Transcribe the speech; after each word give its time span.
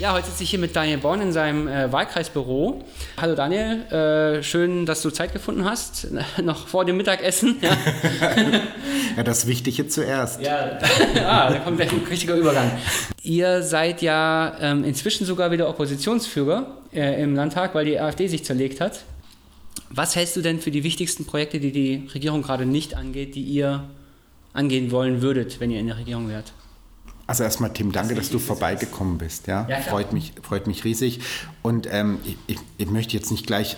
Ja, 0.00 0.14
heute 0.14 0.28
sitze 0.28 0.44
ich 0.44 0.50
hier 0.50 0.58
mit 0.58 0.74
Daniel 0.74 0.96
Born 0.96 1.20
in 1.20 1.30
seinem 1.30 1.68
äh, 1.68 1.92
Wahlkreisbüro. 1.92 2.82
Hallo 3.20 3.34
Daniel, 3.34 3.82
äh, 3.92 4.42
schön, 4.42 4.86
dass 4.86 5.02
du 5.02 5.10
Zeit 5.10 5.34
gefunden 5.34 5.66
hast, 5.66 6.08
noch 6.42 6.68
vor 6.68 6.86
dem 6.86 6.96
Mittagessen. 6.96 7.58
Ja, 7.62 7.76
ja 9.18 9.22
das 9.22 9.46
Wichtige 9.46 9.88
zuerst. 9.88 10.40
Ja, 10.40 10.78
ah, 11.26 11.50
da 11.50 11.58
kommt 11.58 11.76
gleich 11.76 11.92
ein 11.92 12.00
richtiger 12.08 12.34
Übergang. 12.34 12.70
Ihr 13.22 13.62
seid 13.62 14.00
ja 14.00 14.56
ähm, 14.58 14.84
inzwischen 14.84 15.26
sogar 15.26 15.50
wieder 15.50 15.68
Oppositionsführer 15.68 16.78
äh, 16.94 17.22
im 17.22 17.34
Landtag, 17.34 17.74
weil 17.74 17.84
die 17.84 18.00
AfD 18.00 18.26
sich 18.26 18.42
zerlegt 18.42 18.80
hat. 18.80 19.04
Was 19.90 20.16
hältst 20.16 20.34
du 20.34 20.40
denn 20.40 20.60
für 20.60 20.70
die 20.70 20.82
wichtigsten 20.82 21.26
Projekte, 21.26 21.60
die 21.60 21.72
die 21.72 22.08
Regierung 22.14 22.40
gerade 22.40 22.64
nicht 22.64 22.96
angeht, 22.96 23.34
die 23.34 23.42
ihr 23.42 23.84
angehen 24.54 24.92
wollen 24.92 25.20
würdet, 25.20 25.60
wenn 25.60 25.70
ihr 25.70 25.78
in 25.78 25.88
der 25.88 25.98
Regierung 25.98 26.30
wärt? 26.30 26.54
Also 27.30 27.44
erstmal 27.44 27.72
Tim, 27.72 27.92
danke, 27.92 28.16
dass 28.16 28.28
du 28.28 28.40
vorbeigekommen 28.40 29.16
bist. 29.16 29.46
Ja, 29.46 29.64
ja 29.68 29.78
freut 29.82 30.12
mich, 30.12 30.32
freut 30.42 30.66
mich 30.66 30.82
riesig. 30.82 31.20
Und 31.62 31.86
ähm, 31.88 32.18
ich, 32.48 32.58
ich, 32.76 32.90
möchte 32.90 33.16
jetzt 33.16 33.30
nicht 33.30 33.46
gleich 33.46 33.76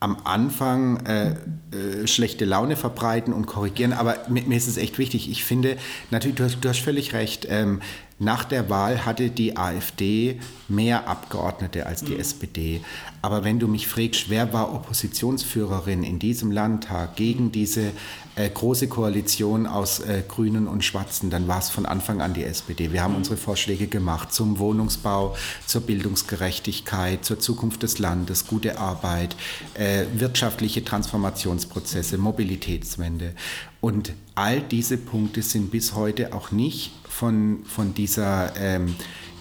am 0.00 0.16
Anfang 0.24 1.04
äh, 1.04 1.32
äh, 1.32 2.06
schlechte 2.06 2.46
Laune 2.46 2.74
verbreiten 2.74 3.34
und 3.34 3.44
korrigieren, 3.44 3.92
aber 3.92 4.16
mir, 4.30 4.44
mir, 4.44 4.56
ist 4.56 4.66
es 4.66 4.78
echt 4.78 4.96
wichtig. 4.96 5.30
Ich 5.30 5.44
finde, 5.44 5.76
natürlich, 6.10 6.38
du 6.38 6.44
hast, 6.44 6.58
du 6.62 6.70
hast 6.70 6.78
völlig 6.78 7.12
recht. 7.12 7.46
Ähm, 7.50 7.82
nach 8.18 8.44
der 8.44 8.70
Wahl 8.70 9.04
hatte 9.04 9.28
die 9.28 9.58
AfD 9.58 10.40
mehr 10.66 11.06
Abgeordnete 11.06 11.84
als 11.84 12.02
die 12.02 12.14
mhm. 12.14 12.20
SPD. 12.20 12.80
Aber 13.20 13.44
wenn 13.44 13.58
du 13.58 13.68
mich 13.68 13.88
fragst, 13.88 14.30
wer 14.30 14.54
war 14.54 14.72
Oppositionsführerin 14.72 16.02
in 16.02 16.18
diesem 16.18 16.50
Landtag 16.50 17.16
gegen 17.16 17.52
diese 17.52 17.92
äh, 18.36 18.50
große 18.50 18.86
Koalition 18.88 19.66
aus 19.66 20.00
äh, 20.00 20.22
Grünen 20.28 20.68
und 20.68 20.84
Schwarzen, 20.84 21.30
dann 21.30 21.48
war 21.48 21.58
es 21.58 21.70
von 21.70 21.86
Anfang 21.86 22.20
an 22.20 22.34
die 22.34 22.44
SPD. 22.44 22.92
Wir 22.92 23.02
haben 23.02 23.16
unsere 23.16 23.36
Vorschläge 23.36 23.86
gemacht 23.86 24.32
zum 24.32 24.58
Wohnungsbau, 24.58 25.34
zur 25.66 25.80
Bildungsgerechtigkeit, 25.80 27.24
zur 27.24 27.40
Zukunft 27.40 27.82
des 27.82 27.98
Landes, 27.98 28.46
gute 28.46 28.78
Arbeit, 28.78 29.36
äh, 29.74 30.04
wirtschaftliche 30.14 30.84
Transformationsprozesse, 30.84 32.18
Mobilitätswende. 32.18 33.32
Und 33.80 34.12
all 34.34 34.60
diese 34.60 34.98
Punkte 34.98 35.40
sind 35.42 35.70
bis 35.70 35.94
heute 35.94 36.34
auch 36.34 36.50
nicht 36.50 36.92
von, 37.08 37.64
von 37.64 37.94
dieser 37.94 38.54
ähm, 38.56 38.94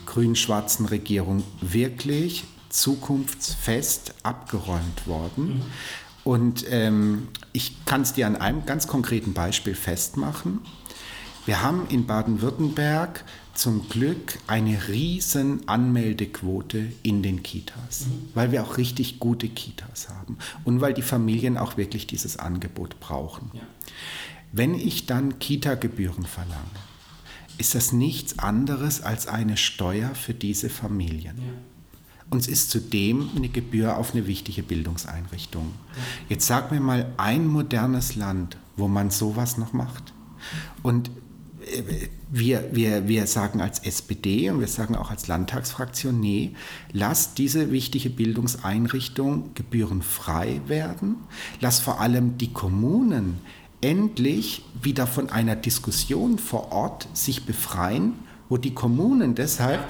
grün-schwarzen 0.06 0.86
Regierung 0.86 1.44
wirklich 1.60 2.46
zukunftsfest 2.70 4.14
abgeräumt 4.24 5.08
worden. 5.08 5.56
Mhm. 5.56 5.62
Und 6.26 6.66
ähm, 6.72 7.28
ich 7.54 7.86
kann 7.86 8.02
es 8.02 8.14
dir 8.14 8.26
an 8.26 8.36
einem 8.36 8.66
ganz 8.66 8.88
konkreten 8.88 9.34
Beispiel 9.34 9.76
festmachen. 9.76 10.60
Wir 11.46 11.62
haben 11.62 11.86
in 11.88 12.08
Baden-Württemberg 12.08 13.24
zum 13.54 13.88
Glück 13.90 14.40
eine 14.48 14.88
riesen 14.88 15.68
Anmeldequote 15.68 16.92
in 17.04 17.22
den 17.22 17.44
Kitas, 17.44 18.08
weil 18.34 18.52
wir 18.52 18.64
auch 18.64 18.78
richtig 18.78 19.20
gute 19.20 19.48
Kitas 19.48 20.10
haben 20.10 20.40
und 20.64 20.82
weil 20.82 20.96
die 20.96 21.04
Familien 21.04 21.58
auch 21.60 21.78
wirklich 21.78 22.08
dieses 22.08 22.38
Angebot 22.38 23.00
brauchen. 23.00 23.52
Ja. 23.54 23.62
Wenn 24.52 24.74
ich 24.74 25.06
dann 25.06 25.38
Kita-Gebühren 25.38 26.26
verlange, 26.26 26.58
ist 27.60 27.76
das 27.76 27.92
nichts 27.92 28.40
anderes 28.40 29.02
als 29.02 29.28
eine 29.28 29.58
Steuer 29.58 30.16
für 30.16 30.34
diese 30.34 30.72
Familien. 30.72 31.38
Ja. 31.38 31.75
Und 32.30 32.40
es 32.40 32.48
ist 32.48 32.72
zudem 32.72 33.30
eine 33.36 33.50
Gebühr 33.50 33.98
auf 33.98 34.14
eine 34.14 34.28
wichtige 34.28 34.64
Bildungseinrichtung. 34.64 35.74
Jetzt 36.28 36.48
sag 36.48 36.72
mir 36.72 36.80
mal 36.80 37.14
ein 37.18 37.48
modernes 37.48 38.16
Land, 38.16 38.58
wo 38.78 38.88
man 38.88 39.10
sowas 39.12 39.58
noch 39.58 39.74
macht. 39.74 40.14
Und 40.84 41.12
äh, 41.66 42.10
wir, 42.32 42.70
wir, 42.74 43.08
wir 43.08 43.28
sagen 43.28 43.62
als 43.62 43.80
SPD 43.80 44.50
und 44.50 44.60
wir 44.60 44.68
sagen 44.68 44.96
auch 44.96 45.12
als 45.12 45.28
Landtagsfraktion, 45.28 46.20
nee, 46.20 46.56
lass 46.92 47.36
diese 47.36 47.72
wichtige 47.72 48.10
Bildungseinrichtung 48.10 49.52
gebührenfrei 49.54 50.60
werden. 50.68 51.18
Lass 51.62 51.80
vor 51.80 52.02
allem 52.02 52.38
die 52.38 52.52
Kommunen 52.52 53.40
endlich 53.82 54.66
wieder 54.82 55.06
von 55.06 55.30
einer 55.30 55.56
Diskussion 55.56 56.40
vor 56.40 56.72
Ort 56.72 57.08
sich 57.14 57.46
befreien, 57.46 58.14
wo 58.50 58.58
die 58.58 58.74
Kommunen 58.74 59.36
deshalb, 59.36 59.82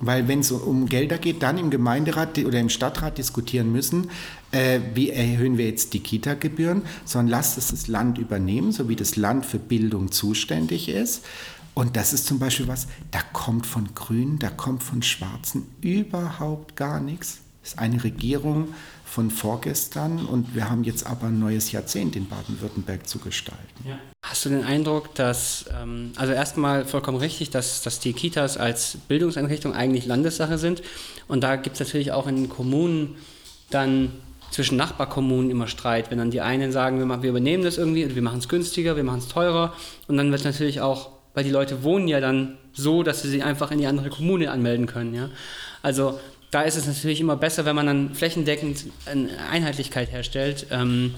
weil 0.00 0.28
wenn 0.28 0.40
es 0.40 0.50
um 0.50 0.86
Gelder 0.86 1.18
geht, 1.18 1.42
dann 1.42 1.58
im 1.58 1.70
Gemeinderat 1.70 2.38
oder 2.38 2.58
im 2.58 2.68
Stadtrat 2.68 3.18
diskutieren 3.18 3.70
müssen, 3.72 4.10
äh, 4.50 4.80
wie 4.94 5.10
erhöhen 5.10 5.58
wir 5.58 5.66
jetzt 5.66 5.94
die 5.94 6.00
Kita-Gebühren, 6.00 6.82
sondern 7.04 7.28
lasst 7.28 7.58
es 7.58 7.68
das 7.68 7.88
Land 7.88 8.18
übernehmen, 8.18 8.72
so 8.72 8.88
wie 8.88 8.96
das 8.96 9.16
Land 9.16 9.46
für 9.46 9.58
Bildung 9.58 10.10
zuständig 10.10 10.88
ist. 10.88 11.24
Und 11.74 11.96
das 11.96 12.12
ist 12.12 12.26
zum 12.26 12.38
Beispiel 12.38 12.68
was, 12.68 12.86
da 13.10 13.20
kommt 13.32 13.66
von 13.66 13.94
Grünen, 13.94 14.38
da 14.38 14.48
kommt 14.48 14.82
von 14.82 15.02
Schwarzen 15.02 15.66
überhaupt 15.80 16.76
gar 16.76 17.00
nichts. 17.00 17.38
Das 17.62 17.72
ist 17.72 17.78
eine 17.78 18.04
Regierung, 18.04 18.68
von 19.14 19.30
vorgestern 19.30 20.26
und 20.26 20.56
wir 20.56 20.68
haben 20.68 20.82
jetzt 20.82 21.06
aber 21.06 21.28
ein 21.28 21.38
neues 21.38 21.70
Jahrzehnt 21.70 22.16
in 22.16 22.28
Baden-Württemberg 22.28 23.06
zu 23.06 23.20
gestalten. 23.20 23.88
Ja. 23.88 23.96
Hast 24.34 24.46
du 24.46 24.48
den 24.48 24.64
Eindruck, 24.64 25.14
dass, 25.14 25.66
ähm, 25.80 26.10
also 26.16 26.32
erstmal 26.32 26.84
vollkommen 26.84 27.18
richtig, 27.18 27.50
dass, 27.50 27.82
dass 27.82 28.00
die 28.00 28.12
Kitas 28.14 28.56
als 28.56 28.98
Bildungseinrichtung 29.06 29.74
eigentlich 29.74 30.06
Landessache 30.06 30.58
sind 30.58 30.82
und 31.28 31.44
da 31.44 31.54
gibt 31.54 31.74
es 31.74 31.86
natürlich 31.86 32.10
auch 32.10 32.26
in 32.26 32.48
Kommunen 32.48 33.14
dann 33.70 34.10
zwischen 34.50 34.76
Nachbarkommunen 34.76 35.50
immer 35.50 35.68
Streit, 35.68 36.10
wenn 36.10 36.18
dann 36.18 36.32
die 36.32 36.40
einen 36.40 36.72
sagen, 36.72 36.98
wir, 36.98 37.06
machen, 37.06 37.22
wir 37.22 37.30
übernehmen 37.30 37.62
das 37.62 37.78
irgendwie, 37.78 38.12
wir 38.12 38.22
machen 38.22 38.40
es 38.40 38.48
günstiger, 38.48 38.96
wir 38.96 39.04
machen 39.04 39.20
es 39.20 39.28
teurer 39.28 39.72
und 40.08 40.16
dann 40.16 40.32
wird 40.32 40.40
es 40.40 40.44
natürlich 40.44 40.80
auch, 40.80 41.10
weil 41.34 41.44
die 41.44 41.50
Leute 41.50 41.84
wohnen 41.84 42.08
ja 42.08 42.18
dann 42.18 42.58
so, 42.72 43.04
dass 43.04 43.22
sie 43.22 43.28
sich 43.28 43.44
einfach 43.44 43.70
in 43.70 43.78
die 43.78 43.86
andere 43.86 44.10
Kommune 44.10 44.50
anmelden 44.50 44.86
können. 44.86 45.14
Ja? 45.14 45.28
Also 45.80 46.18
da 46.50 46.62
ist 46.62 46.74
es 46.74 46.88
natürlich 46.88 47.20
immer 47.20 47.36
besser, 47.36 47.66
wenn 47.66 47.76
man 47.76 47.86
dann 47.86 48.14
flächendeckend 48.16 48.86
eine 49.06 49.28
Einheitlichkeit 49.48 50.10
herstellt. 50.10 50.66
Ähm, 50.72 51.14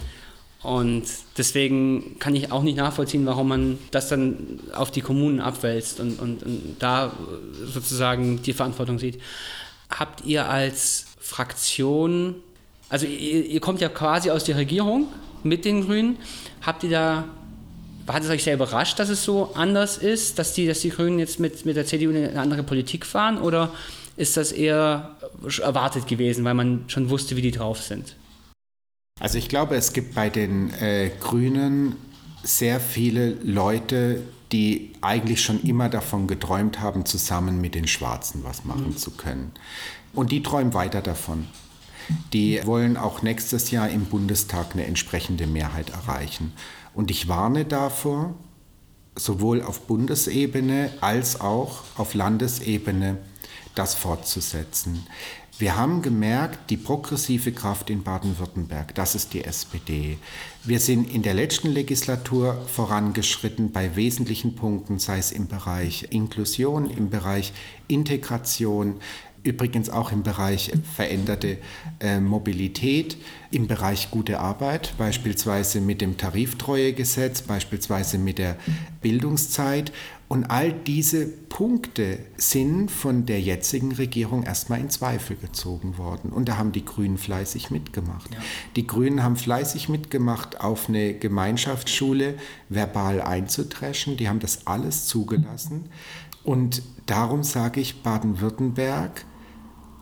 und 0.62 1.04
deswegen 1.38 2.18
kann 2.18 2.34
ich 2.34 2.50
auch 2.50 2.62
nicht 2.62 2.76
nachvollziehen, 2.76 3.26
warum 3.26 3.48
man 3.48 3.78
das 3.90 4.08
dann 4.08 4.60
auf 4.72 4.90
die 4.90 5.00
Kommunen 5.00 5.40
abwälzt 5.40 6.00
und, 6.00 6.18
und, 6.18 6.42
und 6.42 6.76
da 6.78 7.12
sozusagen 7.64 8.42
die 8.42 8.52
Verantwortung 8.52 8.98
sieht. 8.98 9.20
Habt 9.90 10.24
ihr 10.24 10.48
als 10.48 11.06
Fraktion, 11.20 12.36
also 12.88 13.06
ihr, 13.06 13.46
ihr 13.46 13.60
kommt 13.60 13.80
ja 13.80 13.88
quasi 13.88 14.30
aus 14.30 14.44
der 14.44 14.56
Regierung 14.56 15.06
mit 15.44 15.64
den 15.64 15.86
Grünen, 15.86 16.16
habt 16.62 16.82
ihr 16.82 16.90
da 16.90 17.24
hat 18.08 18.22
es 18.22 18.30
euch 18.30 18.44
sehr 18.44 18.54
überrascht, 18.54 18.98
dass 18.98 19.08
es 19.08 19.24
so 19.24 19.52
anders 19.54 19.98
ist, 19.98 20.38
dass 20.38 20.52
die, 20.52 20.66
dass 20.66 20.80
die 20.80 20.90
Grünen 20.90 21.18
jetzt 21.18 21.40
mit, 21.40 21.66
mit 21.66 21.76
der 21.76 21.86
CDU 21.86 22.10
eine 22.10 22.38
andere 22.38 22.62
Politik 22.62 23.04
fahren? 23.04 23.38
Oder 23.38 23.72
ist 24.16 24.36
das 24.36 24.52
eher 24.52 25.16
erwartet 25.60 26.06
gewesen, 26.06 26.44
weil 26.44 26.54
man 26.54 26.84
schon 26.86 27.10
wusste, 27.10 27.36
wie 27.36 27.42
die 27.42 27.50
drauf 27.50 27.82
sind? 27.82 28.14
Also 29.18 29.38
ich 29.38 29.48
glaube, 29.48 29.76
es 29.76 29.92
gibt 29.92 30.14
bei 30.14 30.28
den 30.28 30.72
äh, 30.74 31.10
Grünen 31.20 31.96
sehr 32.42 32.80
viele 32.80 33.30
Leute, 33.42 34.22
die 34.52 34.92
eigentlich 35.00 35.40
schon 35.40 35.62
immer 35.62 35.88
davon 35.88 36.26
geträumt 36.26 36.80
haben, 36.80 37.06
zusammen 37.06 37.60
mit 37.60 37.74
den 37.74 37.88
Schwarzen 37.88 38.44
was 38.44 38.64
machen 38.64 38.90
mhm. 38.90 38.96
zu 38.96 39.12
können. 39.12 39.52
Und 40.12 40.32
die 40.32 40.42
träumen 40.42 40.74
weiter 40.74 41.00
davon. 41.00 41.46
Die 42.32 42.60
wollen 42.64 42.96
auch 42.96 43.22
nächstes 43.22 43.70
Jahr 43.70 43.88
im 43.88 44.04
Bundestag 44.04 44.74
eine 44.74 44.86
entsprechende 44.86 45.46
Mehrheit 45.46 45.90
erreichen. 45.90 46.52
Und 46.94 47.10
ich 47.10 47.26
warne 47.26 47.64
davor, 47.64 48.34
sowohl 49.16 49.62
auf 49.62 49.86
Bundesebene 49.86 50.90
als 51.00 51.40
auch 51.40 51.82
auf 51.96 52.14
Landesebene, 52.14 53.18
das 53.74 53.94
fortzusetzen. 53.94 55.06
Wir 55.58 55.74
haben 55.74 56.02
gemerkt, 56.02 56.68
die 56.68 56.76
progressive 56.76 57.50
Kraft 57.50 57.88
in 57.88 58.02
Baden-Württemberg, 58.02 58.94
das 58.94 59.14
ist 59.14 59.32
die 59.32 59.42
SPD. 59.42 60.18
Wir 60.64 60.80
sind 60.80 61.10
in 61.10 61.22
der 61.22 61.32
letzten 61.32 61.68
Legislatur 61.68 62.60
vorangeschritten 62.66 63.72
bei 63.72 63.96
wesentlichen 63.96 64.54
Punkten, 64.54 64.98
sei 64.98 65.16
es 65.16 65.32
im 65.32 65.46
Bereich 65.46 66.08
Inklusion, 66.10 66.90
im 66.90 67.08
Bereich 67.08 67.54
Integration, 67.88 68.96
übrigens 69.44 69.88
auch 69.88 70.12
im 70.12 70.22
Bereich 70.22 70.72
veränderte 70.94 71.56
äh, 72.00 72.20
Mobilität, 72.20 73.16
im 73.50 73.66
Bereich 73.66 74.10
gute 74.10 74.40
Arbeit, 74.40 74.92
beispielsweise 74.98 75.80
mit 75.80 76.00
dem 76.00 76.18
Tariftreuegesetz, 76.18 77.42
beispielsweise 77.42 78.18
mit 78.18 78.38
der 78.38 78.56
Bildungszeit. 79.00 79.92
Und 80.28 80.50
all 80.50 80.72
diese 80.72 81.26
Punkte 81.26 82.18
sind 82.36 82.90
von 82.90 83.26
der 83.26 83.40
jetzigen 83.40 83.92
Regierung 83.92 84.42
erstmal 84.42 84.80
in 84.80 84.90
Zweifel 84.90 85.36
gezogen 85.36 85.98
worden. 85.98 86.30
Und 86.30 86.48
da 86.48 86.56
haben 86.56 86.72
die 86.72 86.84
Grünen 86.84 87.16
fleißig 87.16 87.70
mitgemacht. 87.70 88.34
Ja. 88.34 88.40
Die 88.74 88.86
Grünen 88.86 89.22
haben 89.22 89.36
fleißig 89.36 89.88
mitgemacht, 89.88 90.60
auf 90.60 90.88
eine 90.88 91.14
Gemeinschaftsschule 91.14 92.34
verbal 92.68 93.20
einzutreschen. 93.20 94.16
Die 94.16 94.28
haben 94.28 94.40
das 94.40 94.66
alles 94.66 95.06
zugelassen. 95.06 95.84
Und 96.42 96.82
darum 97.06 97.44
sage 97.44 97.80
ich, 97.80 98.02
Baden-Württemberg 98.02 99.24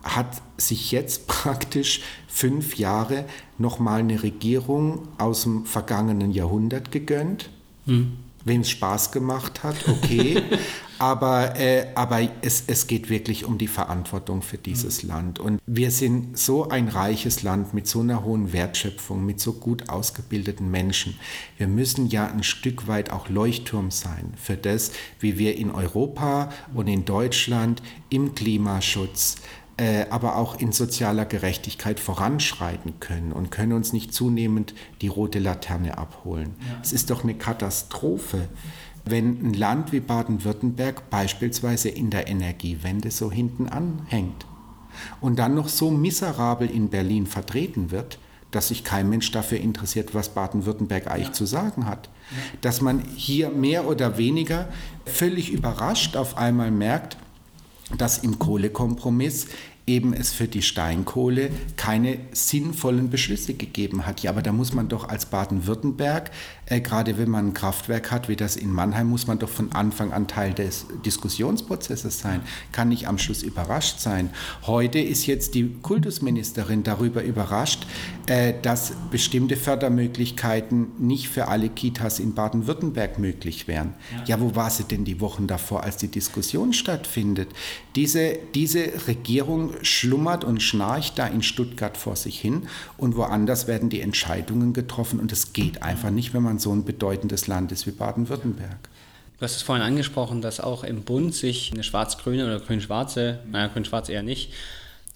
hat 0.01 0.41
sich 0.57 0.91
jetzt 0.91 1.27
praktisch 1.27 2.01
fünf 2.27 2.77
Jahre 2.77 3.25
nochmal 3.59 3.99
eine 3.99 4.23
Regierung 4.23 5.07
aus 5.19 5.43
dem 5.43 5.65
vergangenen 5.65 6.31
Jahrhundert 6.31 6.91
gegönnt. 6.91 7.51
Mhm 7.85 8.24
wem 8.45 8.61
es 8.61 8.69
Spaß 8.69 9.11
gemacht 9.11 9.63
hat, 9.63 9.75
okay. 9.87 10.41
aber 10.99 11.59
äh, 11.59 11.87
aber 11.95 12.21
es, 12.41 12.63
es 12.67 12.87
geht 12.87 13.09
wirklich 13.09 13.43
um 13.43 13.57
die 13.57 13.67
Verantwortung 13.67 14.41
für 14.41 14.57
dieses 14.57 15.03
mhm. 15.03 15.09
Land. 15.09 15.39
Und 15.39 15.59
wir 15.65 15.91
sind 15.91 16.37
so 16.37 16.69
ein 16.69 16.87
reiches 16.87 17.43
Land 17.43 17.73
mit 17.73 17.87
so 17.87 17.99
einer 17.99 18.23
hohen 18.23 18.53
Wertschöpfung, 18.53 19.25
mit 19.25 19.39
so 19.39 19.53
gut 19.53 19.89
ausgebildeten 19.89 20.69
Menschen. 20.71 21.19
Wir 21.57 21.67
müssen 21.67 22.07
ja 22.07 22.27
ein 22.27 22.43
Stück 22.43 22.87
weit 22.87 23.11
auch 23.11 23.27
Leuchtturm 23.27 23.91
sein 23.91 24.33
für 24.37 24.55
das, 24.55 24.91
wie 25.19 25.37
wir 25.37 25.57
in 25.57 25.71
Europa 25.71 26.49
und 26.73 26.87
in 26.87 27.03
Deutschland 27.03 27.81
im 28.09 28.35
Klimaschutz, 28.35 29.37
aber 30.09 30.37
auch 30.37 30.57
in 30.59 30.71
sozialer 30.71 31.25
Gerechtigkeit 31.25 31.99
voranschreiten 31.99 32.99
können 33.01 33.33
und 33.33 33.51
können 33.51 33.73
uns 33.73 33.91
nicht 33.91 34.13
zunehmend 34.13 34.73
die 35.01 35.09
rote 35.09 35.39
Laterne 35.39 35.97
abholen. 35.97 36.55
Ja. 36.61 36.79
Es 36.81 36.93
ist 36.93 37.09
doch 37.09 37.23
eine 37.23 37.33
Katastrophe, 37.33 38.47
wenn 39.03 39.45
ein 39.45 39.53
Land 39.53 39.91
wie 39.91 39.99
Baden-Württemberg 39.99 41.09
beispielsweise 41.09 41.89
in 41.89 42.09
der 42.09 42.27
Energiewende 42.27 43.11
so 43.11 43.31
hinten 43.31 43.67
anhängt 43.67 44.45
und 45.21 45.37
dann 45.37 45.55
noch 45.55 45.67
so 45.67 45.91
miserabel 45.91 46.69
in 46.69 46.89
Berlin 46.89 47.27
vertreten 47.27 47.91
wird, 47.91 48.17
dass 48.51 48.69
sich 48.69 48.85
kein 48.85 49.09
Mensch 49.09 49.31
dafür 49.31 49.59
interessiert, 49.59 50.15
was 50.15 50.29
Baden-Württemberg 50.29 51.07
eigentlich 51.07 51.27
ja. 51.27 51.33
zu 51.33 51.45
sagen 51.45 51.85
hat. 51.85 52.09
Ja. 52.31 52.37
Dass 52.61 52.79
man 52.79 53.03
hier 53.15 53.49
mehr 53.49 53.87
oder 53.87 54.17
weniger 54.17 54.69
völlig 55.05 55.51
überrascht 55.51 56.15
auf 56.15 56.37
einmal 56.37 56.71
merkt, 56.71 57.17
dass 57.97 58.17
im 58.17 58.39
Kohlekompromiss 58.39 59.47
eben 59.87 60.13
es 60.13 60.33
für 60.33 60.47
die 60.47 60.63
Steinkohle 60.63 61.51
keine 61.77 62.17
sinnvollen 62.31 63.09
Beschlüsse 63.09 63.53
gegeben 63.53 64.05
hat. 64.05 64.21
Ja, 64.21 64.31
aber 64.31 64.41
da 64.41 64.51
muss 64.51 64.73
man 64.73 64.87
doch 64.87 65.07
als 65.07 65.27
Baden-Württemberg, 65.27 66.31
äh, 66.67 66.81
gerade 66.81 67.17
wenn 67.17 67.29
man 67.29 67.47
ein 67.49 67.53
Kraftwerk 67.53 68.11
hat 68.11 68.27
wie 68.27 68.35
das 68.35 68.55
in 68.55 68.71
Mannheim, 68.71 69.07
muss 69.07 69.27
man 69.27 69.39
doch 69.39 69.49
von 69.49 69.71
Anfang 69.71 70.11
an 70.11 70.27
Teil 70.27 70.53
des 70.53 70.85
Diskussionsprozesses 71.05 72.19
sein, 72.19 72.41
kann 72.71 72.89
nicht 72.89 73.07
am 73.07 73.17
Schluss 73.17 73.43
überrascht 73.43 73.99
sein. 73.99 74.29
Heute 74.65 74.99
ist 74.99 75.25
jetzt 75.27 75.53
die 75.53 75.75
Kultusministerin 75.81 76.83
darüber 76.83 77.23
überrascht, 77.23 77.85
äh, 78.27 78.53
dass 78.61 78.93
bestimmte 79.11 79.55
Fördermöglichkeiten 79.55 80.87
nicht 80.99 81.29
für 81.29 81.47
alle 81.47 81.69
Kitas 81.69 82.19
in 82.19 82.33
Baden-Württemberg 82.33 83.19
möglich 83.19 83.67
wären. 83.67 83.93
Ja. 84.11 84.35
ja, 84.37 84.41
wo 84.41 84.55
war 84.55 84.69
sie 84.69 84.85
denn 84.85 85.05
die 85.05 85.21
Wochen 85.21 85.47
davor, 85.47 85.83
als 85.83 85.97
die 85.97 86.07
Diskussion 86.07 86.73
stattfindet? 86.73 87.49
Diese, 87.95 88.39
diese 88.55 89.07
Regierung 89.07 89.73
schlummert 89.83 90.43
und 90.43 90.61
schnarcht 90.61 91.19
da 91.19 91.27
in 91.27 91.43
Stuttgart 91.43 91.97
vor 91.97 92.15
sich 92.15 92.39
hin 92.39 92.63
und 92.97 93.15
woanders 93.15 93.67
werden 93.67 93.89
die 93.89 94.01
Entscheidungen 94.01 94.73
getroffen 94.73 95.19
und 95.19 95.31
es 95.31 95.53
geht 95.53 95.83
einfach 95.83 96.09
nicht, 96.09 96.33
wenn 96.33 96.43
man 96.43 96.54
so 96.59 96.71
ein 96.71 96.85
bedeutendes 96.85 97.47
Land 97.47 97.71
ist 97.71 97.87
wie 97.87 97.91
Baden-Württemberg. 97.91 98.77
Du 99.37 99.41
hast 99.41 99.55
es 99.55 99.61
vorhin 99.61 99.83
angesprochen, 99.83 100.41
dass 100.41 100.59
auch 100.59 100.83
im 100.83 101.01
Bund 101.03 101.35
sich 101.35 101.71
eine 101.73 101.83
schwarz-grüne 101.83 102.45
oder 102.45 102.59
grün-schwarze, 102.59 103.39
naja, 103.51 103.67
grün-schwarz 103.67 104.09
eher 104.09 104.23
nicht, 104.23 104.53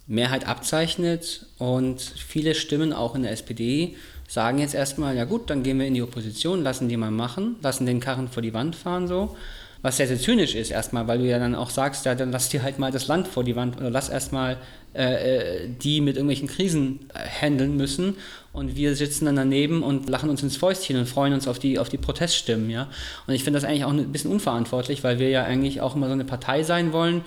Mehrheit 0.07 0.47
abzeichnet 0.47 1.45
und 1.57 2.01
viele 2.01 2.55
Stimmen 2.55 2.93
auch 2.93 3.15
in 3.15 3.23
der 3.23 3.31
SPD 3.31 3.95
sagen 4.27 4.59
jetzt 4.59 4.75
erstmal, 4.75 5.15
ja 5.15 5.25
gut, 5.25 5.49
dann 5.49 5.63
gehen 5.63 5.79
wir 5.79 5.87
in 5.87 5.93
die 5.93 6.01
Opposition, 6.01 6.63
lassen 6.63 6.89
die 6.89 6.97
mal 6.97 7.11
machen, 7.11 7.55
lassen 7.61 7.85
den 7.85 7.99
Karren 7.99 8.27
vor 8.27 8.41
die 8.41 8.53
Wand 8.53 8.75
fahren 8.75 9.07
so 9.07 9.35
was 9.81 9.97
sehr, 9.97 10.07
sehr 10.07 10.19
zynisch 10.19 10.55
ist 10.55 10.71
erstmal, 10.71 11.07
weil 11.07 11.19
du 11.19 11.25
ja 11.25 11.39
dann 11.39 11.55
auch 11.55 11.69
sagst, 11.69 12.05
ja, 12.05 12.15
dann 12.15 12.31
lass 12.31 12.49
dir 12.49 12.63
halt 12.63 12.79
mal 12.79 12.91
das 12.91 13.07
Land 13.07 13.27
vor 13.27 13.43
die 13.43 13.55
Wand 13.55 13.77
oder 13.77 13.89
lass 13.89 14.09
erstmal 14.09 14.57
äh, 14.93 15.63
äh, 15.63 15.69
die 15.69 16.01
mit 16.01 16.15
irgendwelchen 16.15 16.47
Krisen 16.47 17.09
äh, 17.13 17.19
handeln 17.19 17.77
müssen 17.77 18.15
und 18.51 18.75
wir 18.75 18.95
sitzen 18.95 19.25
dann 19.25 19.35
daneben 19.35 19.83
und 19.83 20.09
lachen 20.09 20.29
uns 20.29 20.41
ins 20.41 20.57
Fäustchen 20.57 20.97
und 20.97 21.07
freuen 21.07 21.33
uns 21.33 21.47
auf 21.47 21.59
die, 21.59 21.77
auf 21.77 21.89
die 21.89 21.97
Proteststimmen, 21.97 22.69
ja. 22.69 22.89
Und 23.27 23.35
ich 23.35 23.43
finde 23.43 23.59
das 23.59 23.69
eigentlich 23.69 23.85
auch 23.85 23.91
ein 23.91 24.11
bisschen 24.11 24.31
unverantwortlich, 24.31 25.03
weil 25.03 25.19
wir 25.19 25.29
ja 25.29 25.43
eigentlich 25.43 25.79
auch 25.81 25.95
immer 25.95 26.07
so 26.07 26.13
eine 26.13 26.25
Partei 26.25 26.63
sein 26.63 26.91
wollen, 26.91 27.21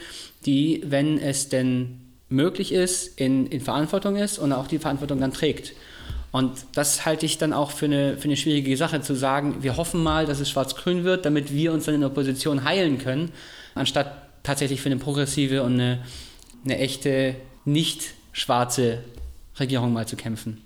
die, 0.44 0.82
wenn 0.84 1.19
es 1.19 1.48
denn 1.48 2.00
möglich 2.28 2.72
ist, 2.72 3.19
in, 3.20 3.46
in 3.46 3.60
Verantwortung 3.60 4.16
ist 4.16 4.38
und 4.38 4.52
auch 4.52 4.66
die 4.66 4.78
Verantwortung 4.78 5.20
dann 5.20 5.32
trägt. 5.32 5.72
Und 6.32 6.64
das 6.75 7.05
halte 7.05 7.26
ich 7.26 7.37
dann 7.38 7.52
auch 7.52 7.70
für 7.70 7.84
eine, 7.84 8.17
für 8.17 8.25
eine 8.25 8.37
schwierige 8.37 8.75
Sache, 8.76 9.02
zu 9.02 9.14
sagen, 9.14 9.62
wir 9.62 9.76
hoffen 9.76 10.02
mal, 10.02 10.26
dass 10.26 10.40
es 10.40 10.50
schwarz-grün 10.50 11.05
wird, 11.05 11.26
damit 11.26 11.52
wir 11.52 11.73
uns 11.73 11.84
dann 11.84 11.94
in 11.94 12.00
der 12.00 12.11
Opposition 12.11 12.64
heilen 12.64 12.99
können, 12.99 13.31
anstatt 13.75 14.43
tatsächlich 14.43 14.81
für 14.81 14.88
eine 14.88 14.96
progressive 14.96 15.62
und 15.62 15.75
eine, 15.75 16.02
eine 16.64 16.79
echte, 16.79 17.37
nicht 17.67 18.14
schwarze 18.32 19.05
Regierung 19.61 19.93
mal 19.93 20.08
zu 20.08 20.17
kämpfen. 20.17 20.62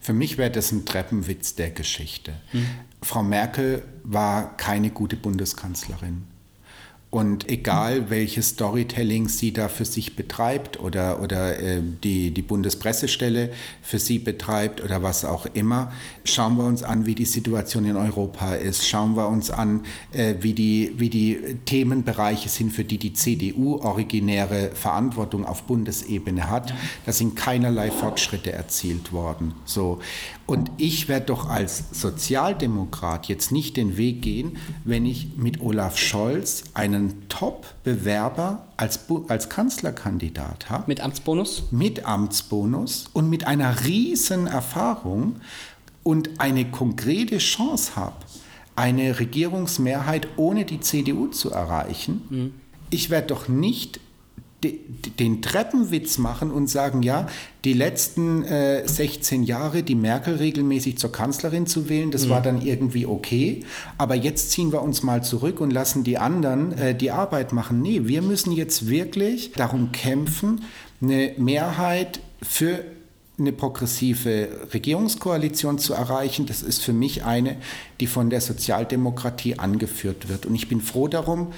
Für 0.00 0.14
mich 0.14 0.38
wäre 0.38 0.50
das 0.50 0.72
ein 0.72 0.86
Treppenwitz 0.86 1.54
der 1.54 1.70
Geschichte. 1.70 2.32
Hm. 2.50 2.66
Frau 3.02 3.22
Merkel 3.22 3.82
war 4.02 4.56
keine 4.56 4.90
gute 4.90 5.16
Bundeskanzlerin. 5.16 6.24
Und 7.14 7.48
egal, 7.48 8.10
welches 8.10 8.48
Storytelling 8.48 9.28
sie 9.28 9.52
da 9.52 9.68
für 9.68 9.84
sich 9.84 10.16
betreibt 10.16 10.80
oder, 10.80 11.22
oder 11.22 11.56
äh, 11.60 11.80
die, 11.80 12.32
die 12.32 12.42
Bundespressestelle 12.42 13.52
für 13.82 14.00
sie 14.00 14.18
betreibt 14.18 14.82
oder 14.82 15.04
was 15.04 15.24
auch 15.24 15.46
immer, 15.54 15.92
schauen 16.24 16.56
wir 16.56 16.64
uns 16.64 16.82
an, 16.82 17.06
wie 17.06 17.14
die 17.14 17.24
Situation 17.24 17.84
in 17.84 17.96
Europa 17.96 18.56
ist. 18.56 18.88
Schauen 18.88 19.14
wir 19.14 19.28
uns 19.28 19.52
an, 19.52 19.84
äh, 20.10 20.34
wie, 20.40 20.54
die, 20.54 20.94
wie 20.96 21.08
die 21.08 21.38
Themenbereiche 21.66 22.48
sind, 22.48 22.72
für 22.72 22.82
die 22.82 22.98
die 22.98 23.12
CDU 23.12 23.76
originäre 23.76 24.72
Verantwortung 24.74 25.44
auf 25.44 25.62
Bundesebene 25.62 26.50
hat. 26.50 26.74
Da 27.06 27.12
sind 27.12 27.36
keinerlei 27.36 27.92
Fortschritte 27.92 28.50
erzielt 28.50 29.12
worden. 29.12 29.54
So. 29.66 30.00
Und 30.46 30.72
ich 30.78 31.08
werde 31.08 31.26
doch 31.26 31.48
als 31.48 31.84
Sozialdemokrat 31.92 33.26
jetzt 33.26 33.52
nicht 33.52 33.76
den 33.76 33.96
Weg 33.96 34.22
gehen, 34.22 34.56
wenn 34.84 35.06
ich 35.06 35.36
mit 35.36 35.60
Olaf 35.60 35.96
Scholz 35.96 36.64
einen 36.74 37.03
Top-Bewerber 37.28 38.66
als, 38.76 39.00
als 39.28 39.48
Kanzlerkandidat 39.48 40.70
habe. 40.70 40.84
Mit 40.86 41.00
Amtsbonus? 41.00 41.64
Mit 41.70 42.04
Amtsbonus 42.04 43.06
und 43.12 43.30
mit 43.30 43.46
einer 43.46 43.84
riesen 43.84 44.46
Erfahrung 44.46 45.36
und 46.02 46.40
eine 46.40 46.70
konkrete 46.70 47.38
Chance 47.38 47.96
habe, 47.96 48.16
eine 48.76 49.18
Regierungsmehrheit 49.18 50.28
ohne 50.36 50.64
die 50.64 50.80
CDU 50.80 51.28
zu 51.28 51.50
erreichen. 51.50 52.22
Mhm. 52.30 52.54
Ich 52.90 53.10
werde 53.10 53.28
doch 53.28 53.48
nicht 53.48 54.00
den 55.18 55.42
Treppenwitz 55.42 56.18
machen 56.18 56.50
und 56.50 56.68
sagen, 56.68 57.02
ja, 57.02 57.26
die 57.64 57.72
letzten 57.72 58.44
äh, 58.44 58.86
16 58.86 59.42
Jahre 59.42 59.82
die 59.82 59.94
Merkel 59.94 60.36
regelmäßig 60.36 60.98
zur 60.98 61.12
Kanzlerin 61.12 61.66
zu 61.66 61.88
wählen, 61.88 62.10
das 62.10 62.26
mhm. 62.26 62.30
war 62.30 62.42
dann 62.42 62.62
irgendwie 62.62 63.06
okay, 63.06 63.64
aber 63.98 64.14
jetzt 64.14 64.50
ziehen 64.50 64.72
wir 64.72 64.82
uns 64.82 65.02
mal 65.02 65.22
zurück 65.22 65.60
und 65.60 65.72
lassen 65.72 66.04
die 66.04 66.18
anderen 66.18 66.72
äh, 66.72 66.94
die 66.94 67.10
Arbeit 67.10 67.52
machen. 67.52 67.82
Nee, 67.82 68.02
wir 68.04 68.22
müssen 68.22 68.52
jetzt 68.52 68.88
wirklich 68.88 69.52
darum 69.52 69.92
kämpfen, 69.92 70.62
eine 71.00 71.32
Mehrheit 71.36 72.20
für 72.42 72.84
eine 73.38 73.52
progressive 73.52 74.48
Regierungskoalition 74.72 75.78
zu 75.78 75.94
erreichen. 75.94 76.46
Das 76.46 76.62
ist 76.62 76.82
für 76.82 76.92
mich 76.92 77.24
eine, 77.24 77.56
die 78.00 78.06
von 78.06 78.30
der 78.30 78.40
Sozialdemokratie 78.40 79.58
angeführt 79.58 80.28
wird. 80.28 80.46
Und 80.46 80.54
ich 80.54 80.68
bin 80.68 80.80
froh 80.80 81.08
darum, 81.08 81.52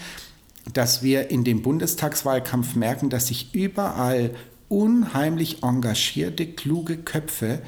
dass 0.73 1.03
wir 1.03 1.31
in 1.31 1.45
dem 1.45 1.63
Bundestagswahlkampf 1.63 2.75
merken, 2.75 3.11
dass 3.11 3.29
sich 3.29 3.55
überall 3.55 4.31
unheimlich 4.69 5.63
engagierte, 5.63 6.47
kluge 6.47 6.97
Köpfe 6.97 7.61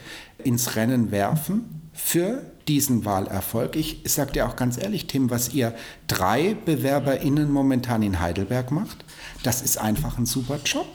ins 0.43 0.77
Rennen 0.77 1.11
werfen 1.11 1.83
für 1.93 2.43
diesen 2.67 3.05
Wahlerfolg. 3.05 3.77
Ich 3.77 4.03
sage 4.05 4.33
dir 4.33 4.47
auch 4.47 4.57
ganz 4.57 4.79
ehrlich, 4.79 5.07
Tim, 5.07 5.31
was 5.31 5.55
ihr 5.55 5.75
drei 6.07 6.55
BewerberInnen 6.55 7.51
momentan 7.51 8.03
in 8.03 8.21
Heidelberg 8.21 8.71
macht, 8.71 9.05
das 9.43 9.63
ist 9.63 9.79
einfach 9.79 10.19
ein 10.19 10.27
super 10.27 10.59
Job. 10.65 10.87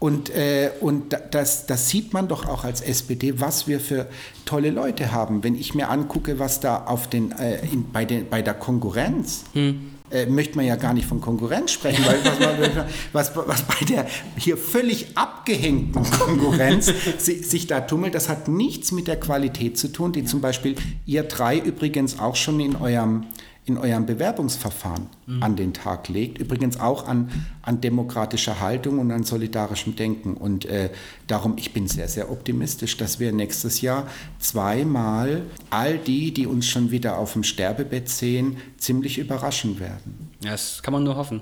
Und, 0.00 0.28
äh, 0.30 0.70
und 0.80 1.16
das, 1.30 1.66
das 1.66 1.88
sieht 1.88 2.12
man 2.12 2.28
doch 2.28 2.46
auch 2.46 2.64
als 2.64 2.82
SPD, 2.82 3.40
was 3.40 3.66
wir 3.66 3.80
für 3.80 4.06
tolle 4.44 4.70
Leute 4.70 5.12
haben. 5.12 5.42
Wenn 5.42 5.54
ich 5.54 5.74
mir 5.74 5.88
angucke, 5.88 6.38
was 6.38 6.60
da 6.60 6.84
auf 6.84 7.08
den, 7.08 7.32
äh, 7.32 7.64
in, 7.66 7.90
bei, 7.90 8.04
den, 8.04 8.28
bei 8.28 8.42
der 8.42 8.54
Konkurrenz 8.54 9.44
hm 9.54 9.93
äh, 10.14 10.26
möchte 10.26 10.56
man 10.56 10.64
ja 10.64 10.76
gar 10.76 10.94
nicht 10.94 11.06
von 11.06 11.20
Konkurrenz 11.20 11.72
sprechen, 11.72 12.04
weil 12.06 12.86
was, 13.12 13.36
was, 13.36 13.46
was 13.48 13.62
bei 13.62 13.84
der 13.84 14.06
hier 14.36 14.56
völlig 14.56 15.08
abgehängten 15.16 16.02
Konkurrenz 16.18 16.92
sich, 17.18 17.48
sich 17.48 17.66
da 17.66 17.80
tummelt, 17.80 18.14
das 18.14 18.28
hat 18.28 18.46
nichts 18.48 18.92
mit 18.92 19.08
der 19.08 19.18
Qualität 19.18 19.76
zu 19.76 19.88
tun, 19.88 20.12
die 20.12 20.24
zum 20.24 20.40
Beispiel 20.40 20.76
ihr 21.04 21.24
drei 21.24 21.58
übrigens 21.58 22.18
auch 22.18 22.36
schon 22.36 22.60
in 22.60 22.76
eurem 22.76 23.26
in 23.66 23.78
eurem 23.78 24.04
Bewerbungsverfahren 24.04 25.06
mhm. 25.26 25.42
an 25.42 25.56
den 25.56 25.72
Tag 25.72 26.08
legt. 26.08 26.38
Übrigens 26.38 26.78
auch 26.78 27.08
an, 27.08 27.30
an 27.62 27.80
demokratischer 27.80 28.60
Haltung 28.60 28.98
und 28.98 29.10
an 29.10 29.24
solidarischem 29.24 29.96
Denken. 29.96 30.34
Und 30.34 30.66
äh, 30.66 30.90
darum, 31.26 31.54
ich 31.56 31.72
bin 31.72 31.88
sehr, 31.88 32.08
sehr 32.08 32.30
optimistisch, 32.30 32.98
dass 32.98 33.20
wir 33.20 33.32
nächstes 33.32 33.80
Jahr 33.80 34.06
zweimal 34.38 35.42
all 35.70 35.96
die, 35.96 36.34
die 36.34 36.46
uns 36.46 36.66
schon 36.66 36.90
wieder 36.90 37.16
auf 37.16 37.32
dem 37.32 37.42
Sterbebett 37.42 38.10
sehen, 38.10 38.58
ziemlich 38.76 39.18
überraschen 39.18 39.80
werden. 39.80 40.30
Ja, 40.42 40.50
das 40.50 40.82
kann 40.82 40.92
man 40.92 41.02
nur 41.02 41.16
hoffen. 41.16 41.40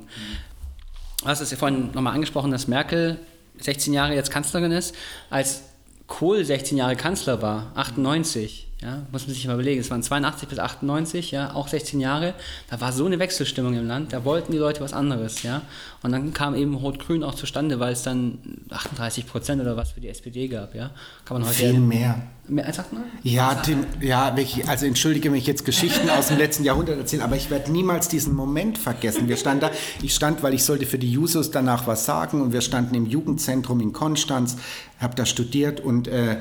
Du 1.22 1.26
hast 1.26 1.40
es 1.40 1.50
ja 1.50 1.56
vorhin 1.56 1.90
nochmal 1.92 2.14
angesprochen, 2.14 2.52
dass 2.52 2.68
Merkel 2.68 3.18
16 3.58 3.92
Jahre 3.92 4.14
jetzt 4.14 4.30
Kanzlerin 4.30 4.70
ist. 4.70 4.94
Als 5.28 5.62
Kohl 6.06 6.44
16 6.44 6.76
Jahre 6.76 6.97
Kanzler 6.97 7.40
war, 7.42 7.73
98, 7.75 8.68
Ja, 8.82 9.06
muss 9.12 9.26
man 9.26 9.35
sich 9.35 9.47
mal 9.47 9.54
überlegen. 9.54 9.80
Es 9.80 9.90
waren 9.90 10.02
82 10.02 10.49
bis 10.49 10.59
98, 10.59 11.30
ja, 11.30 11.54
auch 11.54 11.68
16 11.68 12.00
Jahre. 12.00 12.35
Da 12.68 12.80
war 12.80 12.92
so 12.92 13.06
eine 13.06 13.21
Wechselstimmung 13.21 13.75
im 13.75 13.87
Land. 13.87 14.12
Da 14.12 14.25
wollten 14.25 14.50
die 14.50 14.59
Leute 14.59 14.80
was 14.80 14.92
anderes, 14.92 15.44
ja. 15.44 15.62
Und 16.02 16.11
dann 16.11 16.32
kam 16.32 16.56
eben 16.56 16.75
Rot-Grün 16.75 17.23
auch 17.23 17.37
zustande, 17.37 17.78
weil 17.78 17.92
es 17.92 18.02
dann 18.02 18.38
38 18.71 19.26
Prozent 19.28 19.62
oder 19.62 19.76
was 19.76 19.92
für 19.92 20.00
die 20.00 20.09
SPD 20.09 20.49
gab, 20.49 20.75
ja. 20.75 20.90
Kann 21.25 21.38
man 21.38 21.49
heute 21.49 21.54
Viel 21.54 21.78
mehr. 21.78 22.21
Als 22.59 22.78
8 22.78 22.88
Ja, 23.23 23.54
Tim, 23.56 23.87
ja, 24.00 24.35
also 24.66 24.87
entschuldige 24.87 25.30
mich 25.30 25.47
jetzt 25.47 25.64
Geschichten 25.64 26.11
aus 26.11 26.28
dem 26.28 26.38
letzten 26.38 26.64
Jahrhundert 26.64 26.99
erzählen, 26.99 27.23
aber 27.23 27.37
ich 27.37 27.50
werde 27.50 27.71
niemals 27.73 28.09
diesen 28.09 28.35
Moment 28.35 28.78
vergessen. 28.78 29.28
Wir 29.28 29.37
standen 29.37 29.61
da, 29.61 29.71
ich 30.02 30.14
stand, 30.14 30.42
weil 30.42 30.54
ich 30.54 30.64
sollte 30.64 30.87
für 30.87 30.99
die 30.99 31.11
Jusos 31.11 31.50
danach 31.50 31.87
was 31.87 32.04
sagen 32.04 32.40
und 32.40 32.52
wir 32.52 32.61
standen 32.61 32.94
im 32.94 33.06
Jugendzentrum 33.06 33.80
in 33.80 33.92
Konstanz, 33.92 34.56
habe 34.99 35.14
da 35.14 35.26
studiert 35.26 35.80
und, 35.80 36.09
äh, 36.09 36.37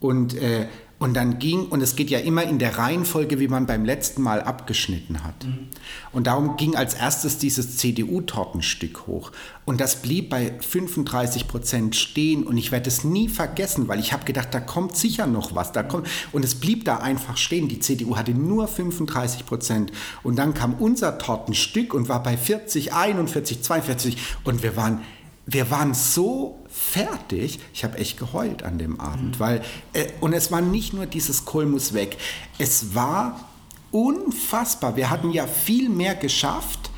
und 0.00 0.34
äh, 0.34 0.66
und 0.98 1.12
dann 1.14 1.38
ging, 1.38 1.66
und 1.66 1.82
es 1.82 1.94
geht 1.94 2.08
ja 2.08 2.18
immer 2.18 2.44
in 2.44 2.58
der 2.58 2.78
Reihenfolge, 2.78 3.38
wie 3.38 3.48
man 3.48 3.66
beim 3.66 3.84
letzten 3.84 4.22
Mal 4.22 4.40
abgeschnitten 4.40 5.24
hat. 5.24 5.44
Mhm. 5.44 5.68
Und 6.12 6.26
darum 6.26 6.56
ging 6.56 6.74
als 6.74 6.94
erstes 6.94 7.36
dieses 7.36 7.76
CDU-Tortenstück 7.76 9.06
hoch. 9.06 9.30
Und 9.66 9.82
das 9.82 10.00
blieb 10.00 10.30
bei 10.30 10.54
35 10.58 11.48
Prozent 11.48 11.96
stehen. 11.96 12.44
Und 12.44 12.56
ich 12.56 12.72
werde 12.72 12.88
es 12.88 13.04
nie 13.04 13.28
vergessen, 13.28 13.88
weil 13.88 14.00
ich 14.00 14.14
habe 14.14 14.24
gedacht, 14.24 14.48
da 14.52 14.60
kommt 14.60 14.96
sicher 14.96 15.26
noch 15.26 15.54
was. 15.54 15.72
Da 15.72 15.82
kommt, 15.82 16.08
und 16.32 16.44
es 16.46 16.54
blieb 16.54 16.86
da 16.86 16.96
einfach 16.96 17.36
stehen. 17.36 17.68
Die 17.68 17.80
CDU 17.80 18.16
hatte 18.16 18.32
nur 18.32 18.66
35 18.66 19.44
Prozent. 19.44 19.92
Und 20.22 20.36
dann 20.36 20.54
kam 20.54 20.72
unser 20.74 21.18
Tortenstück 21.18 21.92
und 21.92 22.08
war 22.08 22.22
bei 22.22 22.38
40, 22.38 22.94
41, 22.94 23.62
42. 23.62 24.16
Und 24.44 24.62
wir 24.62 24.76
waren 24.76 25.02
wir 25.46 25.70
waren 25.70 25.94
so 25.94 26.58
fertig, 26.68 27.60
ich 27.72 27.84
habe 27.84 27.98
echt 27.98 28.18
geheult 28.18 28.64
an 28.64 28.78
dem 28.78 29.00
Abend, 29.00 29.36
mhm. 29.36 29.40
weil, 29.40 29.62
äh, 29.92 30.06
und 30.20 30.32
es 30.32 30.50
war 30.50 30.60
nicht 30.60 30.92
nur 30.92 31.06
dieses 31.06 31.44
Kohl 31.44 31.66
muss 31.66 31.94
weg, 31.94 32.18
es 32.58 32.94
war 32.94 33.48
unfassbar. 33.92 34.96
Wir 34.96 35.08
hatten 35.08 35.30
ja 35.30 35.46
viel 35.46 35.88
mehr 35.88 36.16
geschafft. 36.16 36.90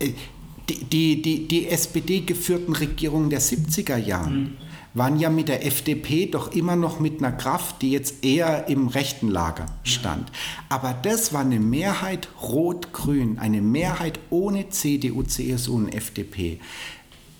Äh, 0.00 0.10
die, 0.68 0.84
die, 0.84 1.22
die, 1.22 1.48
die 1.48 1.68
SPD-geführten 1.68 2.74
Regierungen 2.74 3.30
der 3.30 3.40
70er 3.40 3.96
Jahren 3.96 4.40
mhm. 4.40 4.56
waren 4.94 5.20
ja 5.20 5.30
mit 5.30 5.48
der 5.48 5.64
FDP 5.64 6.26
doch 6.26 6.52
immer 6.52 6.74
noch 6.74 6.98
mit 6.98 7.20
einer 7.20 7.30
Kraft, 7.30 7.82
die 7.82 7.92
jetzt 7.92 8.24
eher 8.24 8.66
im 8.68 8.88
rechten 8.88 9.28
Lager 9.28 9.66
stand. 9.84 10.32
Aber 10.68 10.92
das 10.92 11.32
war 11.32 11.42
eine 11.42 11.60
Mehrheit 11.60 12.28
rot-grün, 12.42 13.38
eine 13.38 13.62
Mehrheit 13.62 14.18
ohne 14.30 14.68
CDU, 14.70 15.22
CSU 15.22 15.76
und 15.76 15.94
FDP. 15.94 16.58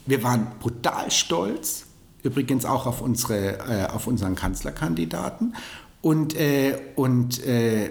Wir 0.06 0.22
waren 0.22 0.46
brutal 0.60 1.10
stolz, 1.10 1.86
übrigens 2.22 2.64
auch 2.64 2.86
auf, 2.86 3.00
unsere, 3.00 3.58
äh, 3.58 3.86
auf 3.86 4.06
unseren 4.06 4.34
Kanzlerkandidaten. 4.34 5.54
Und, 6.00 6.36
äh, 6.36 6.78
und 6.94 7.44
äh, 7.44 7.90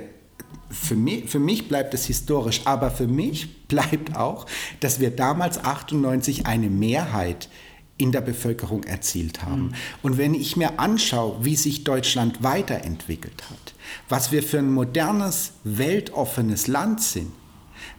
für, 0.69 0.95
mich, 0.95 1.29
für 1.29 1.39
mich 1.39 1.67
bleibt 1.67 1.93
es 1.93 2.05
historisch, 2.05 2.61
aber 2.65 2.89
für 2.91 3.07
mich 3.07 3.67
bleibt 3.67 4.15
auch, 4.15 4.45
dass 4.79 4.99
wir 4.99 5.11
damals 5.11 5.63
98 5.63 6.45
eine 6.45 6.69
Mehrheit 6.69 7.49
in 7.97 8.11
der 8.11 8.21
Bevölkerung 8.21 8.83
erzielt 8.83 9.43
haben. 9.43 9.67
Mhm. 9.67 9.73
Und 10.03 10.17
wenn 10.17 10.33
ich 10.33 10.57
mir 10.57 10.79
anschaue, 10.79 11.45
wie 11.45 11.55
sich 11.55 11.85
Deutschland 11.85 12.43
weiterentwickelt 12.43 13.49
hat, 13.49 13.73
was 14.09 14.31
wir 14.31 14.43
für 14.43 14.59
ein 14.59 14.71
modernes, 14.71 15.53
weltoffenes 15.63 16.67
Land 16.67 17.01
sind, 17.01 17.31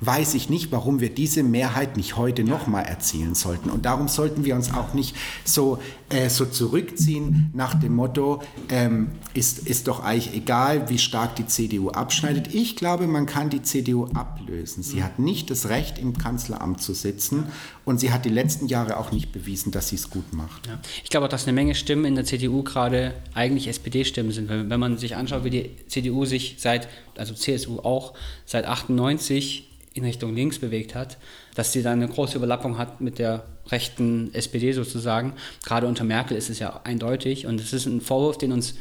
weiß 0.01 0.35
ich 0.35 0.51
nicht, 0.51 0.73
warum 0.73 1.01
wir 1.01 1.11
diese 1.11 1.43
Mehrheit 1.43 1.97
nicht 1.97 2.17
heute 2.17 2.45
nochmal 2.45 2.85
erzielen 2.85 3.35
sollten. 3.35 3.71
Und 3.71 3.87
darum 3.87 4.09
sollten 4.09 4.45
wir 4.45 4.55
uns 4.55 4.73
auch 4.73 4.95
nicht 4.95 5.17
so, 5.45 5.79
äh, 6.11 6.29
so 6.29 6.47
zurückziehen 6.47 7.51
nach 7.55 7.75
dem 7.75 7.95
Motto, 7.95 8.43
ähm, 8.69 9.11
ist, 9.35 9.67
ist 9.67 9.89
doch 9.89 10.03
eigentlich 10.03 10.35
egal, 10.35 10.89
wie 10.89 10.99
stark 10.99 11.37
die 11.37 11.47
CDU 11.47 11.91
abschneidet. 11.91 12.55
Ich 12.55 12.77
glaube, 12.77 13.07
man 13.07 13.27
kann 13.27 13.51
die 13.51 13.63
CDU 13.63 14.07
ablösen. 14.15 14.83
Sie 14.83 15.03
hat 15.03 15.19
nicht 15.19 15.51
das 15.51 15.69
Recht, 15.69 15.99
im 15.99 16.17
Kanzleramt 16.17 16.83
zu 16.83 16.95
sitzen 16.95 17.47
und 17.85 18.01
sie 18.01 18.13
hat 18.13 18.25
die 18.25 18.31
letzten 18.31 18.67
Jahre 18.67 18.99
auch 18.99 19.13
nicht 19.13 19.33
bewiesen, 19.33 19.73
dass 19.73 19.89
sie 19.89 19.97
es 19.97 20.11
gut 20.11 20.33
macht. 20.33 20.67
Ja. 20.67 20.79
Ich 21.05 21.11
glaube 21.11 21.27
auch, 21.27 21.31
dass 21.31 21.45
eine 21.45 21.53
Menge 21.53 21.75
Stimmen 21.75 22.05
in 22.05 22.15
der 22.15 22.25
CDU 22.25 22.63
gerade 22.63 23.15
eigentlich 23.35 23.69
SPD-Stimmen 23.69 24.33
sind. 24.33 24.49
Wenn 24.49 24.81
man 24.81 24.99
sich 24.99 25.17
anschaut, 25.17 25.45
wie 25.45 25.51
die 25.51 25.71
CDU 25.89 26.25
sich 26.25 26.57
seit, 26.59 26.89
also 27.17 27.35
CSU 27.35 27.79
auch, 27.81 28.15
seit 28.45 28.67
98 28.67 29.66
in 29.97 30.05
Richtung 30.05 30.35
links 30.35 30.59
bewegt 30.59 30.95
hat, 30.95 31.17
dass 31.55 31.73
sie 31.73 31.83
da 31.83 31.93
eine 31.93 32.07
große 32.07 32.37
Überlappung 32.37 32.79
hat 32.79 33.01
mit 33.01 33.19
der 33.19 33.45
rechten 33.69 34.33
SPD 34.35 34.73
sozusagen. 34.73 35.33
Gerade 35.65 35.87
unter 35.87 36.05
Merkel 36.05 36.37
ist 36.37 36.51
es 36.51 36.59
ja 36.59 36.81
eindeutig 36.85 37.47
und 37.47 37.61
es 37.61 37.73
ist 37.73 37.87
ein 37.87 38.01
Vorwurf, 38.01 38.39
den 38.39 38.53
uns 38.53 38.75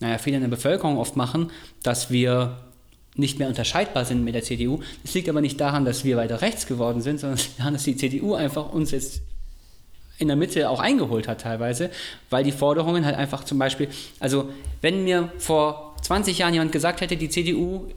naja, 0.00 0.18
viele 0.18 0.36
in 0.36 0.42
der 0.42 0.48
Bevölkerung 0.48 0.98
oft 0.98 1.16
machen, 1.16 1.50
dass 1.82 2.10
wir 2.10 2.58
nicht 3.14 3.38
mehr 3.38 3.48
unterscheidbar 3.48 4.04
sind 4.04 4.24
mit 4.24 4.34
der 4.34 4.42
CDU. 4.42 4.80
Es 5.04 5.14
liegt 5.14 5.28
aber 5.28 5.40
nicht 5.40 5.60
daran, 5.60 5.84
dass 5.84 6.04
wir 6.04 6.16
weiter 6.16 6.42
rechts 6.42 6.66
geworden 6.66 7.00
sind, 7.00 7.20
sondern 7.20 7.38
daran, 7.58 7.74
dass 7.74 7.84
die 7.84 7.96
CDU 7.96 8.34
einfach 8.34 8.72
uns 8.72 8.90
jetzt 8.90 9.22
in 10.18 10.28
der 10.28 10.36
Mitte 10.36 10.70
auch 10.70 10.80
eingeholt 10.80 11.28
hat 11.28 11.42
teilweise, 11.42 11.90
weil 12.30 12.44
die 12.44 12.52
Forderungen 12.52 13.04
halt 13.04 13.16
einfach 13.16 13.44
zum 13.44 13.58
Beispiel, 13.58 13.88
also 14.20 14.48
wenn 14.80 15.04
mir 15.04 15.32
vor 15.38 15.96
20 16.02 16.38
Jahren 16.38 16.54
jemand 16.54 16.72
gesagt 16.72 17.00
hätte, 17.00 17.16
die 17.16 17.28
CDU 17.28 17.88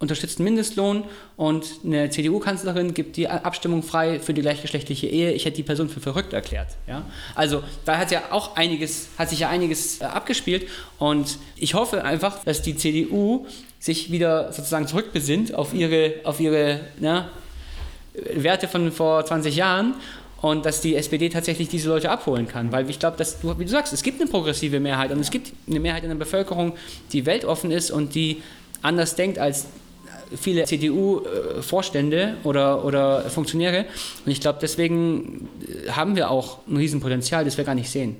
unterstützt 0.00 0.40
Mindestlohn 0.40 1.04
und 1.36 1.66
eine 1.84 2.10
CDU-Kanzlerin 2.10 2.94
gibt 2.94 3.16
die 3.16 3.28
Abstimmung 3.28 3.82
frei 3.82 4.18
für 4.18 4.34
die 4.34 4.40
gleichgeschlechtliche 4.40 5.06
Ehe. 5.06 5.32
Ich 5.32 5.44
hätte 5.44 5.56
die 5.56 5.62
Person 5.62 5.88
für 5.88 6.00
verrückt 6.00 6.32
erklärt. 6.32 6.68
Ja? 6.88 7.04
Also 7.34 7.62
da 7.84 7.98
hat 7.98 8.10
ja 8.10 8.22
auch 8.30 8.56
einiges, 8.56 9.10
hat 9.18 9.28
sich 9.28 9.40
ja 9.40 9.50
einiges 9.50 10.00
äh, 10.00 10.04
abgespielt 10.04 10.66
und 10.98 11.38
ich 11.56 11.74
hoffe 11.74 12.02
einfach, 12.02 12.42
dass 12.44 12.62
die 12.62 12.76
CDU 12.76 13.46
sich 13.78 14.10
wieder 14.10 14.52
sozusagen 14.52 14.86
zurückbesinnt 14.86 15.54
auf 15.54 15.74
ihre, 15.74 16.14
auf 16.24 16.40
ihre 16.40 16.80
na, 16.98 17.30
Werte 18.14 18.68
von 18.68 18.90
vor 18.92 19.24
20 19.24 19.54
Jahren 19.54 19.94
und 20.40 20.64
dass 20.64 20.80
die 20.80 20.96
SPD 20.96 21.28
tatsächlich 21.28 21.68
diese 21.68 21.88
Leute 21.88 22.10
abholen 22.10 22.48
kann. 22.48 22.72
Weil 22.72 22.88
ich 22.88 22.98
glaube, 22.98 23.18
dass 23.18 23.40
du, 23.40 23.58
wie 23.58 23.64
du 23.64 23.70
sagst, 23.70 23.92
es 23.92 24.02
gibt 24.02 24.20
eine 24.20 24.30
progressive 24.30 24.80
Mehrheit 24.80 25.12
und 25.12 25.20
es 25.20 25.30
gibt 25.30 25.52
eine 25.68 25.80
Mehrheit 25.80 26.02
in 26.02 26.08
der 26.08 26.16
Bevölkerung, 26.16 26.72
die 27.12 27.26
weltoffen 27.26 27.70
ist 27.70 27.90
und 27.90 28.14
die 28.14 28.42
anders 28.82 29.14
denkt 29.14 29.38
als 29.38 29.66
viele 30.36 30.64
CDU-Vorstände 30.64 32.36
oder, 32.44 32.84
oder 32.84 33.22
Funktionäre. 33.30 33.86
Und 34.24 34.32
ich 34.32 34.40
glaube, 34.40 34.58
deswegen 34.60 35.48
haben 35.90 36.16
wir 36.16 36.30
auch 36.30 36.58
ein 36.68 36.76
Riesenpotenzial, 36.76 37.44
das 37.44 37.56
wir 37.56 37.64
gar 37.64 37.74
nicht 37.74 37.90
sehen. 37.90 38.16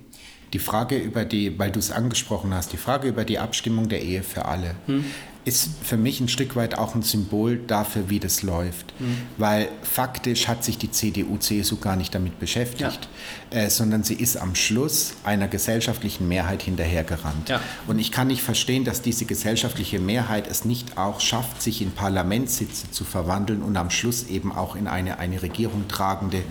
Die 0.52 0.58
Frage 0.58 0.98
über 0.98 1.24
die, 1.24 1.56
weil 1.58 1.70
du 1.70 1.78
es 1.78 1.92
angesprochen 1.92 2.52
hast, 2.52 2.72
die 2.72 2.76
Frage 2.76 3.08
über 3.08 3.24
die 3.24 3.38
Abstimmung 3.38 3.88
der 3.88 4.02
Ehe 4.02 4.22
für 4.22 4.46
alle. 4.46 4.74
Hm 4.86 5.04
ist 5.44 5.70
für 5.82 5.96
mich 5.96 6.20
ein 6.20 6.28
Stück 6.28 6.54
weit 6.54 6.76
auch 6.76 6.94
ein 6.94 7.02
Symbol 7.02 7.58
dafür, 7.66 8.10
wie 8.10 8.20
das 8.20 8.42
läuft. 8.42 8.92
Mhm. 9.00 9.16
Weil 9.38 9.68
faktisch 9.82 10.48
hat 10.48 10.64
sich 10.64 10.76
die 10.76 10.90
CDU, 10.90 11.38
CSU 11.38 11.76
gar 11.76 11.96
nicht 11.96 12.14
damit 12.14 12.38
beschäftigt, 12.38 13.08
ja. 13.50 13.58
äh, 13.58 13.70
sondern 13.70 14.04
sie 14.04 14.14
ist 14.14 14.36
am 14.36 14.54
Schluss 14.54 15.14
einer 15.24 15.48
gesellschaftlichen 15.48 16.28
Mehrheit 16.28 16.62
hinterhergerannt. 16.62 17.48
Ja. 17.48 17.60
Und 17.86 17.98
ich 17.98 18.12
kann 18.12 18.26
nicht 18.26 18.42
verstehen, 18.42 18.84
dass 18.84 19.00
diese 19.00 19.24
gesellschaftliche 19.24 19.98
Mehrheit 19.98 20.46
es 20.46 20.64
nicht 20.64 20.98
auch 20.98 21.20
schafft, 21.20 21.62
sich 21.62 21.80
in 21.80 21.92
Parlamentssitze 21.92 22.90
zu 22.90 23.04
verwandeln 23.04 23.62
und 23.62 23.76
am 23.76 23.90
Schluss 23.90 24.28
eben 24.28 24.52
auch 24.52 24.76
in 24.76 24.86
eine, 24.86 25.18
eine 25.18 25.42
Regierung 25.42 25.88
tragende 25.88 26.42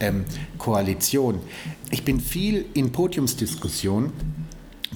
ähm, 0.00 0.24
Koalition. 0.58 1.40
Ich 1.90 2.04
bin 2.04 2.20
viel 2.20 2.66
in 2.74 2.92
Podiumsdiskussionen 2.92 4.12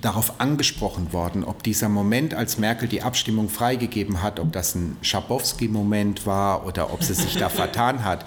darauf 0.02 0.40
angesprochen 0.40 1.12
worden, 1.12 1.44
ob 1.44 1.62
dieser 1.62 1.88
Moment, 1.88 2.34
als 2.34 2.58
Merkel 2.58 2.88
die 2.88 3.02
Abstimmung 3.02 3.48
freigegeben 3.48 4.22
hat, 4.22 4.40
ob 4.40 4.52
das 4.52 4.74
ein 4.74 4.98
Schabowski-Moment 5.00 6.26
war 6.26 6.66
oder 6.66 6.92
ob 6.92 7.02
sie 7.02 7.14
sich 7.14 7.36
da 7.36 7.48
vertan 7.48 8.04
hat. 8.04 8.26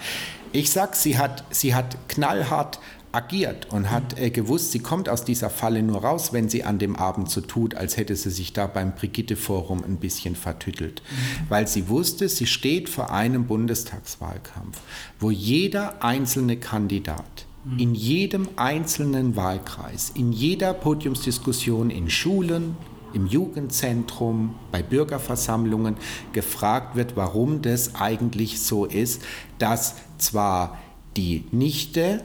Ich 0.52 0.70
sag, 0.72 0.96
sie 0.96 1.18
hat, 1.18 1.44
sie 1.50 1.74
hat 1.74 1.96
knallhart 2.08 2.80
agiert 3.12 3.66
und 3.70 3.90
hat 3.90 4.18
äh, 4.18 4.30
gewusst, 4.30 4.72
sie 4.72 4.78
kommt 4.78 5.08
aus 5.08 5.24
dieser 5.24 5.50
Falle 5.50 5.82
nur 5.82 6.02
raus, 6.02 6.32
wenn 6.32 6.48
sie 6.48 6.64
an 6.64 6.78
dem 6.78 6.96
Abend 6.96 7.30
so 7.30 7.40
tut, 7.40 7.74
als 7.74 7.96
hätte 7.96 8.14
sie 8.16 8.30
sich 8.30 8.52
da 8.52 8.66
beim 8.66 8.94
Brigitte-Forum 8.94 9.84
ein 9.84 9.96
bisschen 9.96 10.36
vertüttelt. 10.36 11.02
Mhm. 11.02 11.46
Weil 11.48 11.66
sie 11.66 11.88
wusste, 11.88 12.28
sie 12.28 12.46
steht 12.46 12.88
vor 12.88 13.10
einem 13.10 13.46
Bundestagswahlkampf, 13.46 14.80
wo 15.18 15.30
jeder 15.30 16.02
einzelne 16.02 16.56
Kandidat 16.56 17.45
in 17.78 17.94
jedem 17.94 18.48
einzelnen 18.56 19.36
Wahlkreis, 19.36 20.12
in 20.14 20.32
jeder 20.32 20.72
Podiumsdiskussion 20.72 21.90
in 21.90 22.08
Schulen, 22.08 22.76
im 23.12 23.26
Jugendzentrum, 23.26 24.54
bei 24.70 24.82
Bürgerversammlungen 24.82 25.96
gefragt 26.32 26.96
wird, 26.96 27.16
warum 27.16 27.62
das 27.62 27.94
eigentlich 27.94 28.60
so 28.60 28.84
ist, 28.84 29.22
dass 29.58 29.96
zwar 30.18 30.78
die 31.16 31.44
Nichte 31.50 32.22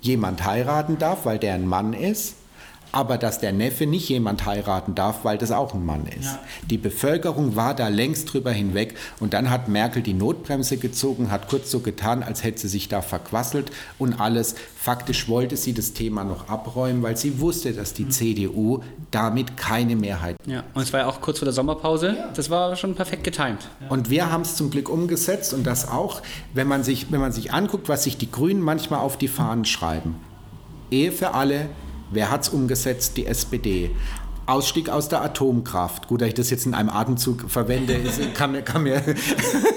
jemand 0.00 0.44
heiraten 0.44 0.98
darf, 0.98 1.24
weil 1.24 1.38
der 1.38 1.54
ein 1.54 1.66
Mann 1.66 1.92
ist, 1.92 2.36
aber 2.94 3.18
dass 3.18 3.40
der 3.40 3.52
Neffe 3.52 3.86
nicht 3.86 4.08
jemand 4.08 4.46
heiraten 4.46 4.94
darf, 4.94 5.24
weil 5.24 5.36
das 5.36 5.50
auch 5.50 5.74
ein 5.74 5.84
Mann 5.84 6.06
ist. 6.06 6.26
Ja. 6.26 6.38
Die 6.70 6.78
Bevölkerung 6.78 7.56
war 7.56 7.74
da 7.74 7.88
längst 7.88 8.32
drüber 8.32 8.52
hinweg 8.52 8.94
und 9.18 9.34
dann 9.34 9.50
hat 9.50 9.68
Merkel 9.68 10.00
die 10.00 10.14
Notbremse 10.14 10.76
gezogen, 10.76 11.32
hat 11.32 11.48
kurz 11.48 11.72
so 11.72 11.80
getan, 11.80 12.22
als 12.22 12.44
hätte 12.44 12.60
sie 12.60 12.68
sich 12.68 12.88
da 12.88 13.02
verquasselt 13.02 13.72
und 13.98 14.20
alles. 14.20 14.54
Faktisch 14.76 15.28
wollte 15.28 15.56
sie 15.56 15.72
das 15.72 15.92
Thema 15.92 16.22
noch 16.22 16.48
abräumen, 16.48 17.02
weil 17.02 17.16
sie 17.16 17.40
wusste, 17.40 17.72
dass 17.72 17.94
die 17.94 18.04
mhm. 18.04 18.10
CDU 18.10 18.80
damit 19.10 19.56
keine 19.56 19.96
Mehrheit. 19.96 20.36
Ja, 20.46 20.62
und 20.74 20.82
es 20.82 20.92
war 20.92 21.00
ja 21.00 21.06
auch 21.06 21.20
kurz 21.20 21.38
vor 21.40 21.46
der 21.46 21.52
Sommerpause. 21.52 22.14
Ja. 22.16 22.30
Das 22.34 22.48
war 22.48 22.76
schon 22.76 22.94
perfekt 22.94 23.24
getimt. 23.24 23.68
Ja. 23.80 23.88
Und 23.88 24.08
wir 24.08 24.30
haben 24.30 24.42
es 24.42 24.54
zum 24.54 24.70
Glück 24.70 24.88
umgesetzt 24.88 25.52
und 25.52 25.66
das 25.66 25.88
auch, 25.88 26.22
wenn 26.52 26.68
man, 26.68 26.84
sich, 26.84 27.10
wenn 27.10 27.20
man 27.20 27.32
sich 27.32 27.52
anguckt, 27.52 27.88
was 27.88 28.04
sich 28.04 28.18
die 28.18 28.30
Grünen 28.30 28.60
manchmal 28.60 29.00
auf 29.00 29.16
die 29.16 29.28
Fahnen 29.28 29.64
schreiben. 29.64 30.16
Ehe 30.90 31.10
für 31.10 31.34
alle, 31.34 31.70
Wer 32.10 32.30
hat 32.30 32.42
es 32.42 32.48
umgesetzt? 32.48 33.16
Die 33.16 33.26
SPD. 33.26 33.90
Ausstieg 34.46 34.88
aus 34.88 35.08
der 35.08 35.22
Atomkraft. 35.22 36.08
Gut, 36.08 36.20
dass 36.20 36.28
ich 36.28 36.34
das 36.34 36.50
jetzt 36.50 36.66
in 36.66 36.74
einem 36.74 36.90
Atemzug 36.90 37.50
verwende, 37.50 38.00
kann 38.34 38.52
mir, 38.52 38.62
kann 38.62 38.82
mir 38.84 39.02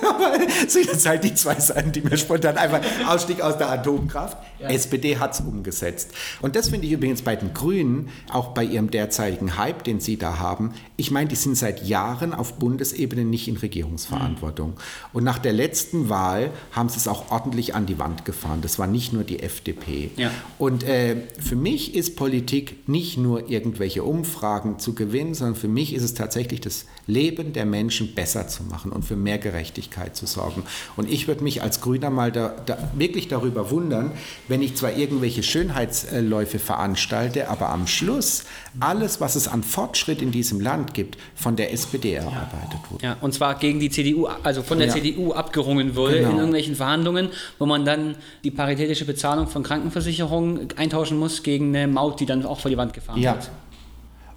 aber 0.07 0.37
sind 0.67 0.85
jetzt 0.85 1.05
halt 1.05 1.23
die 1.23 1.33
zwei 1.33 1.59
Seiten, 1.59 1.91
die 1.91 2.01
mir 2.01 2.17
spontan 2.17 2.57
einfach 2.57 2.81
Ausstieg 3.07 3.41
aus 3.41 3.57
der 3.57 3.69
Atomkraft. 3.69 4.37
Ja. 4.59 4.69
SPD 4.69 5.17
hat 5.17 5.33
es 5.33 5.41
umgesetzt. 5.41 6.11
Und 6.41 6.55
das 6.55 6.69
finde 6.69 6.87
ich 6.87 6.93
übrigens 6.93 7.21
bei 7.21 7.35
den 7.35 7.53
Grünen, 7.53 8.09
auch 8.31 8.49
bei 8.49 8.63
ihrem 8.63 8.89
derzeitigen 8.91 9.57
Hype, 9.57 9.83
den 9.83 9.99
sie 9.99 10.17
da 10.17 10.39
haben. 10.39 10.73
Ich 10.95 11.11
meine, 11.11 11.29
die 11.29 11.35
sind 11.35 11.55
seit 11.55 11.85
Jahren 11.85 12.33
auf 12.33 12.55
Bundesebene 12.55 13.23
nicht 13.23 13.47
in 13.47 13.57
Regierungsverantwortung. 13.57 14.69
Mhm. 14.71 14.75
Und 15.13 15.23
nach 15.23 15.39
der 15.39 15.53
letzten 15.53 16.09
Wahl 16.09 16.51
haben 16.71 16.89
sie 16.89 16.97
es 16.97 17.07
auch 17.07 17.31
ordentlich 17.31 17.75
an 17.75 17.85
die 17.85 17.99
Wand 17.99 18.25
gefahren. 18.25 18.61
Das 18.61 18.79
war 18.79 18.87
nicht 18.87 19.13
nur 19.13 19.23
die 19.23 19.41
FDP. 19.41 20.11
Ja. 20.17 20.31
Und 20.57 20.83
äh, 20.83 21.17
für 21.39 21.55
mich 21.55 21.95
ist 21.95 22.15
Politik 22.15 22.87
nicht 22.87 23.17
nur 23.17 23.49
irgendwelche 23.49 24.03
Umfragen, 24.03 24.56
Umfragen 24.57 24.79
zu 24.79 24.93
gewinnen, 24.93 25.33
sondern 25.33 25.55
für 25.55 25.67
mich 25.67 25.93
ist 25.93 26.03
es 26.03 26.13
tatsächlich 26.13 26.61
das 26.61 26.85
Leben 27.05 27.53
der 27.53 27.65
Menschen 27.65 28.13
besser 28.13 28.47
zu 28.47 28.63
machen 28.63 28.91
und 28.91 29.03
für 29.03 29.15
mehr 29.15 29.37
Gerechtigkeit 29.37 30.15
zu 30.15 30.25
sorgen. 30.25 30.63
Und 30.95 31.09
ich 31.09 31.27
würde 31.27 31.43
mich 31.43 31.61
als 31.61 31.81
Grüner 31.81 32.09
mal 32.09 32.31
da, 32.31 32.55
da 32.65 32.77
wirklich 32.95 33.27
darüber 33.27 33.71
wundern, 33.71 34.11
wenn 34.47 34.61
ich 34.61 34.75
zwar 34.75 34.95
irgendwelche 34.95 35.43
Schönheitsläufe 35.43 36.59
veranstalte, 36.59 37.49
aber 37.49 37.69
am 37.69 37.87
Schluss 37.87 38.43
alles, 38.79 39.21
was 39.21 39.35
es 39.35 39.47
an 39.47 39.63
Fortschritt 39.63 40.21
in 40.21 40.31
diesem 40.31 40.59
Land 40.59 40.93
gibt, 40.93 41.17
von 41.35 41.55
der 41.55 41.73
SPD 41.73 42.13
erarbeitet 42.13 42.79
wurde. 42.89 43.03
Ja, 43.03 43.17
und 43.21 43.33
zwar 43.33 43.55
gegen 43.55 43.79
die 43.79 43.89
CDU, 43.89 44.27
also 44.43 44.63
von 44.63 44.79
der 44.79 44.87
ja. 44.87 44.93
CDU 44.93 45.33
abgerungen 45.33 45.95
wurde 45.95 46.17
genau. 46.17 46.31
in 46.31 46.35
irgendwelchen 46.37 46.75
Verhandlungen, 46.75 47.29
wo 47.59 47.65
man 47.65 47.85
dann 47.85 48.15
die 48.43 48.51
paritätische 48.51 49.05
Bezahlung 49.05 49.47
von 49.47 49.63
Krankenversicherungen 49.63 50.67
eintauschen 50.77 51.17
muss 51.17 51.43
gegen 51.43 51.75
eine 51.75 51.87
Maut, 51.87 52.19
die 52.19 52.25
dann 52.25 52.45
auch 52.45 52.59
vor 52.59 52.69
die 52.69 52.77
Wand 52.77 52.93
gefahren 52.93 53.19
ja. 53.19 53.33
wird. 53.35 53.49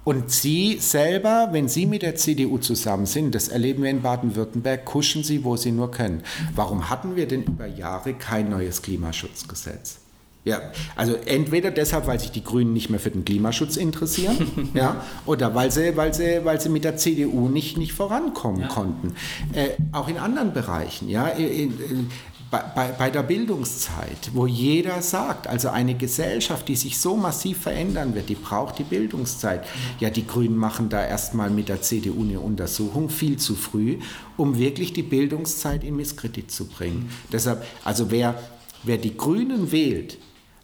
Und 0.03 0.31
Sie 0.31 0.77
selber, 0.79 1.49
wenn 1.51 1.67
Sie 1.67 1.85
mit 1.85 2.01
der 2.01 2.15
CDU 2.15 2.57
zusammen 2.57 3.05
sind, 3.05 3.35
das 3.35 3.49
erleben 3.49 3.83
wir 3.83 3.91
in 3.91 4.01
Baden-Württemberg, 4.01 4.83
kuschen 4.85 5.23
Sie, 5.23 5.43
wo 5.43 5.57
Sie 5.57 5.71
nur 5.71 5.91
können. 5.91 6.23
Warum 6.55 6.89
hatten 6.89 7.15
wir 7.15 7.27
denn 7.27 7.43
über 7.43 7.67
Jahre 7.67 8.13
kein 8.13 8.49
neues 8.49 8.81
Klimaschutzgesetz? 8.81 10.01
Ja, 10.43 10.59
also 10.95 11.13
entweder 11.13 11.69
deshalb, 11.69 12.07
weil 12.07 12.19
sich 12.19 12.31
die 12.31 12.43
Grünen 12.43 12.73
nicht 12.73 12.89
mehr 12.89 12.99
für 12.99 13.11
den 13.11 13.23
Klimaschutz 13.23 13.77
interessieren, 13.77 14.69
ja, 14.73 15.03
oder 15.27 15.53
weil 15.53 15.71
sie, 15.71 15.95
weil 15.95 16.15
sie, 16.15 16.43
weil 16.43 16.59
sie 16.59 16.69
mit 16.69 16.83
der 16.83 16.97
CDU 16.97 17.47
nicht, 17.47 17.77
nicht 17.77 17.93
vorankommen 17.93 18.61
ja. 18.61 18.67
konnten. 18.67 19.13
Äh, 19.53 19.69
auch 19.91 20.07
in 20.07 20.17
anderen 20.17 20.51
Bereichen, 20.51 21.09
ja. 21.09 21.27
In, 21.27 21.79
in, 21.79 22.09
bei, 22.51 22.91
bei, 22.97 23.09
der 23.09 23.23
Bildungszeit, 23.23 24.31
wo 24.33 24.45
jeder 24.45 25.01
sagt, 25.01 25.47
also 25.47 25.69
eine 25.69 25.95
Gesellschaft, 25.95 26.67
die 26.67 26.75
sich 26.75 26.99
so 26.99 27.15
massiv 27.15 27.61
verändern 27.61 28.13
wird, 28.13 28.27
die 28.27 28.35
braucht 28.35 28.77
die 28.77 28.83
Bildungszeit. 28.83 29.65
Ja, 30.01 30.09
die 30.09 30.27
Grünen 30.27 30.57
machen 30.57 30.89
da 30.89 31.03
erstmal 31.05 31.49
mit 31.49 31.69
der 31.69 31.81
CDU 31.81 32.23
eine 32.23 32.41
Untersuchung, 32.41 33.09
viel 33.09 33.37
zu 33.37 33.55
früh, 33.55 33.99
um 34.35 34.57
wirklich 34.59 34.91
die 34.91 35.03
Bildungszeit 35.03 35.85
in 35.85 35.95
Misskredit 35.95 36.51
zu 36.51 36.67
bringen. 36.67 37.03
Mhm. 37.03 37.09
Deshalb, 37.31 37.65
also 37.85 38.11
wer, 38.11 38.35
wer 38.83 38.97
die 38.97 39.15
Grünen 39.15 39.71
wählt, 39.71 40.17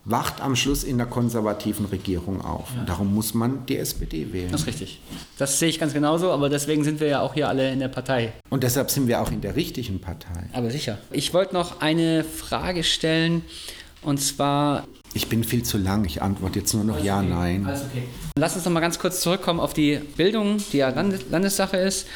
wacht 0.09 0.41
am 0.41 0.55
Schluss 0.55 0.83
in 0.83 0.97
der 0.97 1.07
konservativen 1.07 1.85
Regierung 1.85 2.41
auf. 2.41 2.69
Ja. 2.75 2.85
Darum 2.85 3.13
muss 3.13 3.33
man 3.33 3.65
die 3.65 3.77
SPD 3.77 4.31
wählen. 4.31 4.51
Das 4.51 4.61
ist 4.61 4.67
richtig. 4.67 5.01
Das 5.37 5.59
sehe 5.59 5.67
ich 5.67 5.79
ganz 5.79 5.93
genauso, 5.93 6.31
aber 6.31 6.49
deswegen 6.49 6.83
sind 6.85 7.01
wir 7.01 7.07
ja 7.07 7.21
auch 7.21 7.33
hier 7.33 7.49
alle 7.49 7.71
in 7.71 7.79
der 7.79 7.89
Partei. 7.89 8.31
Und 8.49 8.63
deshalb 8.63 8.89
sind 8.89 9.07
wir 9.07 9.21
auch 9.21 9.31
in 9.31 9.41
der 9.41 9.55
richtigen 9.55 9.99
Partei. 9.99 10.49
Aber 10.53 10.71
sicher. 10.71 10.97
Ich 11.11 11.33
wollte 11.33 11.53
noch 11.53 11.81
eine 11.81 12.23
Frage 12.23 12.83
stellen 12.83 13.43
und 14.01 14.19
zwar. 14.19 14.87
Ich 15.13 15.27
bin 15.27 15.43
viel 15.43 15.63
zu 15.63 15.77
lang, 15.77 16.05
ich 16.05 16.21
antworte 16.21 16.59
jetzt 16.59 16.73
nur 16.73 16.85
noch 16.85 17.03
Ja, 17.03 17.19
okay. 17.19 17.27
Nein. 17.29 17.65
Alles 17.65 17.81
okay. 17.81 18.03
Lass 18.37 18.55
uns 18.55 18.63
noch 18.63 18.71
mal 18.71 18.79
ganz 18.79 18.99
kurz 18.99 19.19
zurückkommen 19.19 19.59
auf 19.59 19.73
die 19.73 19.99
Bildung, 20.15 20.57
die 20.71 20.77
ja 20.77 20.89
Landessache 20.89 21.77
ist 21.77 22.07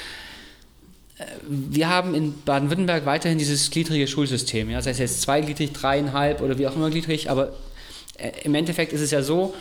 wir 1.47 1.89
haben 1.89 2.15
in 2.15 2.33
Baden-Württemberg 2.45 3.05
weiterhin 3.05 3.37
dieses 3.37 3.69
gliedrige 3.69 4.07
Schulsystem. 4.07 4.69
Ja? 4.69 4.77
Das 4.77 4.87
heißt 4.87 4.99
jetzt 4.99 5.21
zweigliedrig, 5.21 5.73
dreieinhalb 5.73 6.41
oder 6.41 6.57
wie 6.57 6.67
auch 6.67 6.75
immer 6.75 6.89
gliedrig, 6.89 7.29
aber 7.29 7.49
äh, 7.49 7.51
im 8.43 8.55
Endeffekt 8.55 8.93
ist 8.93 9.01
es 9.01 9.11
ja 9.11 9.21
so, 9.21 9.53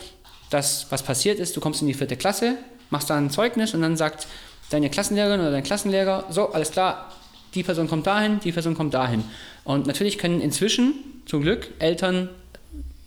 dass 0.49 0.87
was 0.89 1.03
passiert 1.03 1.39
ist, 1.39 1.55
du 1.55 1.61
kommst 1.61 1.81
in 1.81 1.87
die 1.87 1.93
vierte 1.93 2.17
Klasse, 2.17 2.55
machst 2.89 3.09
da 3.09 3.17
ein 3.17 3.29
Zeugnis 3.29 3.73
und 3.73 3.81
dann 3.81 3.97
sagt 3.97 4.27
deine 4.69 4.89
Klassenlehrerin 4.89 5.39
oder 5.39 5.51
dein 5.51 5.63
Klassenlehrer, 5.63 6.25
so, 6.29 6.51
alles 6.51 6.71
klar, 6.71 7.11
die 7.53 7.63
Person 7.63 7.87
kommt 7.87 8.07
dahin, 8.07 8.39
die 8.39 8.51
Person 8.51 8.75
kommt 8.75 8.93
dahin. 8.93 9.23
Und 9.63 9.87
natürlich 9.87 10.17
können 10.17 10.41
inzwischen, 10.41 10.93
zum 11.25 11.41
Glück, 11.41 11.69
Eltern 11.79 12.29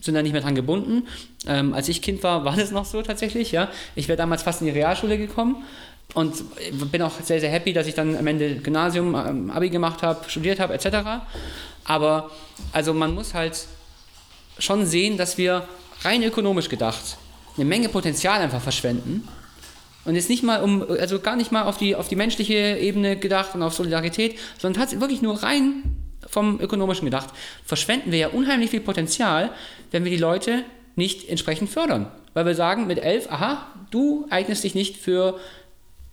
sind 0.00 0.14
da 0.14 0.22
nicht 0.22 0.32
mehr 0.32 0.42
dran 0.42 0.54
gebunden. 0.54 1.06
Ähm, 1.46 1.72
als 1.72 1.88
ich 1.88 2.02
Kind 2.02 2.22
war, 2.22 2.44
war 2.44 2.56
das 2.56 2.70
noch 2.70 2.84
so 2.84 3.02
tatsächlich. 3.02 3.52
Ja? 3.52 3.70
Ich 3.94 4.08
wäre 4.08 4.16
damals 4.16 4.42
fast 4.42 4.60
in 4.60 4.66
die 4.66 4.72
Realschule 4.72 5.18
gekommen 5.18 5.64
und 6.12 6.44
bin 6.92 7.02
auch 7.02 7.12
sehr, 7.22 7.40
sehr 7.40 7.50
happy, 7.50 7.72
dass 7.72 7.86
ich 7.86 7.94
dann 7.94 8.16
am 8.16 8.26
Ende 8.26 8.56
Gymnasium, 8.56 9.14
ähm, 9.14 9.50
Abi 9.50 9.70
gemacht 9.70 10.02
habe, 10.02 10.28
studiert 10.28 10.60
habe, 10.60 10.74
etc. 10.74 11.24
Aber 11.84 12.30
also 12.72 12.92
man 12.92 13.14
muss 13.14 13.34
halt 13.34 13.66
schon 14.58 14.86
sehen, 14.86 15.16
dass 15.16 15.38
wir 15.38 15.68
rein 16.02 16.22
ökonomisch 16.22 16.68
gedacht 16.68 17.18
eine 17.56 17.64
Menge 17.64 17.88
Potenzial 17.88 18.40
einfach 18.40 18.60
verschwenden. 18.60 19.28
Und 20.04 20.16
jetzt 20.16 20.28
nicht 20.28 20.42
mal 20.42 20.62
um, 20.62 20.82
also 20.82 21.18
gar 21.18 21.36
nicht 21.36 21.50
mal 21.50 21.62
auf 21.62 21.78
die, 21.78 21.96
auf 21.96 22.08
die 22.08 22.16
menschliche 22.16 22.78
Ebene 22.78 23.16
gedacht 23.16 23.54
und 23.54 23.62
auf 23.62 23.74
Solidarität, 23.74 24.38
sondern 24.58 24.80
tatsächlich 24.80 25.00
wirklich 25.00 25.22
nur 25.22 25.42
rein 25.42 25.96
vom 26.26 26.60
ökonomischen 26.60 27.04
gedacht, 27.04 27.30
verschwenden 27.64 28.12
wir 28.12 28.18
ja 28.18 28.28
unheimlich 28.28 28.70
viel 28.70 28.80
Potenzial, 28.80 29.50
wenn 29.92 30.04
wir 30.04 30.10
die 30.10 30.18
Leute 30.18 30.64
nicht 30.96 31.28
entsprechend 31.28 31.70
fördern. 31.70 32.10
Weil 32.34 32.46
wir 32.46 32.54
sagen 32.54 32.86
mit 32.86 32.98
elf, 32.98 33.30
aha, 33.30 33.66
du 33.90 34.26
eignest 34.30 34.64
dich 34.64 34.74
nicht 34.74 34.96
für 34.96 35.38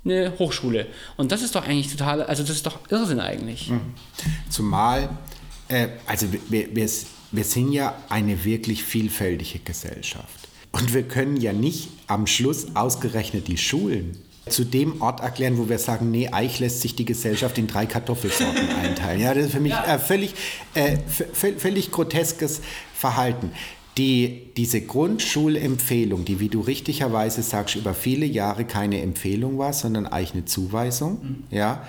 eine 0.05 0.33
Hochschule. 0.39 0.87
Und 1.17 1.31
das 1.31 1.41
ist 1.41 1.55
doch 1.55 1.67
eigentlich 1.67 1.91
total, 1.91 2.23
also 2.23 2.43
das 2.43 2.51
ist 2.51 2.65
doch 2.65 2.79
Irrsinn 2.89 3.19
eigentlich. 3.19 3.69
Mhm. 3.69 3.93
Zumal, 4.49 5.09
äh, 5.67 5.89
also 6.05 6.27
wir, 6.31 6.39
wir, 6.49 6.89
wir 7.31 7.43
sind 7.43 7.71
ja 7.71 7.95
eine 8.09 8.43
wirklich 8.43 8.83
vielfältige 8.83 9.59
Gesellschaft. 9.59 10.49
Und 10.71 10.93
wir 10.93 11.03
können 11.03 11.37
ja 11.37 11.53
nicht 11.53 11.89
am 12.07 12.27
Schluss 12.27 12.75
ausgerechnet 12.75 13.47
die 13.47 13.57
Schulen 13.57 14.17
zu 14.49 14.63
dem 14.63 15.01
Ort 15.01 15.19
erklären, 15.19 15.57
wo 15.57 15.69
wir 15.69 15.77
sagen, 15.77 16.11
nee, 16.11 16.27
eigentlich 16.27 16.59
lässt 16.59 16.81
sich 16.81 16.95
die 16.95 17.05
Gesellschaft 17.05 17.57
in 17.57 17.67
drei 17.67 17.85
Kartoffelsorten 17.85 18.69
einteilen. 18.83 19.21
Ja, 19.21 19.33
das 19.33 19.45
ist 19.45 19.51
für 19.51 19.59
mich 19.59 19.73
äh, 19.73 19.99
völlig, 19.99 20.33
äh, 20.73 20.97
völlig 21.33 21.91
groteskes 21.91 22.61
Verhalten. 22.93 23.51
Die, 23.97 24.47
diese 24.55 24.81
Grundschulempfehlung, 24.81 26.25
die, 26.25 26.39
wie 26.39 26.49
du 26.49 26.61
richtigerweise 26.61 27.43
sagst, 27.43 27.75
über 27.75 27.93
viele 27.93 28.25
Jahre 28.25 28.65
keine 28.65 29.01
Empfehlung 29.01 29.57
war, 29.57 29.73
sondern 29.73 30.07
eigentlich 30.07 30.33
eine 30.33 30.45
Zuweisung, 30.45 31.19
mhm. 31.21 31.43
ja, 31.55 31.85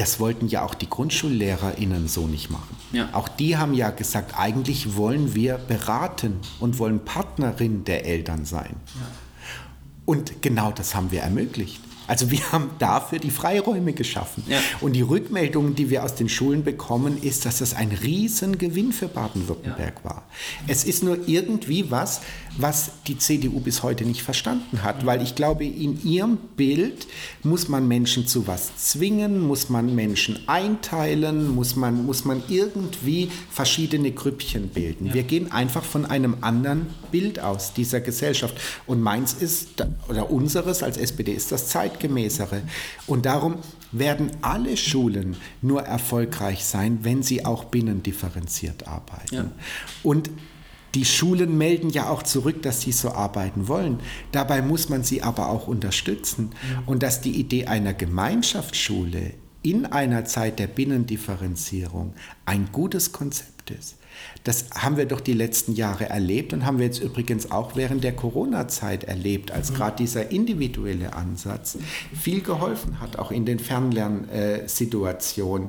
das 0.00 0.18
wollten 0.18 0.48
ja 0.48 0.62
auch 0.62 0.74
die 0.74 0.88
GrundschullehrerInnen 0.88 2.08
so 2.08 2.26
nicht 2.26 2.48
machen. 2.48 2.74
Ja. 2.90 3.10
Auch 3.12 3.28
die 3.28 3.58
haben 3.58 3.74
ja 3.74 3.90
gesagt, 3.90 4.32
eigentlich 4.38 4.96
wollen 4.96 5.34
wir 5.34 5.58
beraten 5.58 6.40
und 6.58 6.78
wollen 6.78 7.04
Partnerin 7.04 7.84
der 7.84 8.06
Eltern 8.06 8.46
sein. 8.46 8.76
Ja. 8.94 9.06
Und 10.06 10.40
genau 10.40 10.72
das 10.72 10.94
haben 10.94 11.10
wir 11.10 11.20
ermöglicht. 11.20 11.82
Also 12.10 12.32
wir 12.32 12.50
haben 12.50 12.70
dafür 12.80 13.20
die 13.20 13.30
Freiräume 13.30 13.92
geschaffen. 13.92 14.42
Ja. 14.48 14.58
Und 14.80 14.94
die 14.94 15.00
Rückmeldungen, 15.00 15.76
die 15.76 15.90
wir 15.90 16.02
aus 16.02 16.16
den 16.16 16.28
Schulen 16.28 16.64
bekommen, 16.64 17.22
ist, 17.22 17.46
dass 17.46 17.58
das 17.58 17.72
ein 17.72 17.92
Riesengewinn 17.92 18.92
für 18.92 19.06
Baden-Württemberg 19.06 19.94
ja. 20.02 20.10
war. 20.10 20.26
Es 20.66 20.82
ist 20.82 21.04
nur 21.04 21.28
irgendwie 21.28 21.92
was, 21.92 22.20
was 22.58 22.90
die 23.06 23.16
CDU 23.16 23.60
bis 23.60 23.84
heute 23.84 24.04
nicht 24.04 24.22
verstanden 24.22 24.82
hat, 24.82 25.06
weil 25.06 25.22
ich 25.22 25.36
glaube, 25.36 25.64
in 25.64 26.02
ihrem 26.04 26.36
Bild 26.56 27.06
muss 27.44 27.68
man 27.68 27.86
Menschen 27.86 28.26
zu 28.26 28.48
was 28.48 28.76
zwingen, 28.76 29.38
muss 29.38 29.68
man 29.68 29.94
Menschen 29.94 30.40
einteilen, 30.48 31.54
muss 31.54 31.76
man, 31.76 32.06
muss 32.06 32.24
man 32.24 32.42
irgendwie 32.48 33.30
verschiedene 33.52 34.10
Grüppchen 34.10 34.70
bilden. 34.70 35.06
Ja. 35.06 35.14
Wir 35.14 35.22
gehen 35.22 35.52
einfach 35.52 35.84
von 35.84 36.06
einem 36.06 36.38
anderen 36.40 36.88
Bild 37.12 37.38
aus 37.38 37.72
dieser 37.72 38.00
Gesellschaft. 38.00 38.56
Und 38.88 39.00
meins 39.00 39.32
ist, 39.32 39.68
oder 40.08 40.30
unseres 40.30 40.82
als 40.82 40.96
SPD 40.96 41.32
ist 41.32 41.52
das 41.52 41.68
zeitgemäßere. 42.00 42.62
Und 43.06 43.26
darum 43.26 43.56
werden 43.92 44.30
alle 44.42 44.76
Schulen 44.76 45.36
nur 45.62 45.82
erfolgreich 45.82 46.64
sein, 46.64 47.00
wenn 47.02 47.22
sie 47.22 47.44
auch 47.44 47.64
binnendifferenziert 47.64 48.86
arbeiten. 48.86 49.34
Ja. 49.34 49.50
Und 50.02 50.30
Die 50.96 51.04
Schulen 51.04 51.56
melden 51.56 51.90
ja 51.90 52.08
auch 52.08 52.24
zurück, 52.24 52.62
dass 52.62 52.80
sie 52.80 52.90
so 52.90 53.10
arbeiten 53.12 53.68
wollen. 53.68 54.00
Dabei 54.32 54.60
muss 54.60 54.88
man 54.88 55.04
sie 55.04 55.22
aber 55.22 55.48
auch 55.48 55.68
unterstützen. 55.68 56.50
Und 56.84 57.04
dass 57.04 57.20
die 57.20 57.38
Idee 57.38 57.66
einer 57.66 57.94
Gemeinschaftsschule 57.94 59.34
in 59.62 59.86
einer 59.86 60.24
Zeit 60.24 60.58
der 60.58 60.66
Binnendifferenzierung 60.66 62.14
ein 62.44 62.70
gutes 62.72 63.12
Konzept 63.12 63.70
ist. 63.70 63.98
Das 64.44 64.66
haben 64.74 64.96
wir 64.96 65.06
doch 65.06 65.20
die 65.20 65.34
letzten 65.34 65.74
Jahre 65.74 66.08
erlebt 66.08 66.52
und 66.52 66.64
haben 66.64 66.78
wir 66.78 66.86
jetzt 66.86 67.00
übrigens 67.00 67.50
auch 67.50 67.76
während 67.76 68.04
der 68.04 68.16
Corona-Zeit 68.16 69.04
erlebt, 69.04 69.50
als 69.50 69.74
gerade 69.74 69.96
dieser 69.96 70.30
individuelle 70.30 71.12
Ansatz 71.12 71.76
viel 72.14 72.40
geholfen 72.40 73.00
hat, 73.00 73.18
auch 73.18 73.30
in 73.30 73.44
den 73.44 73.58
Fernlernsituationen. 73.58 75.68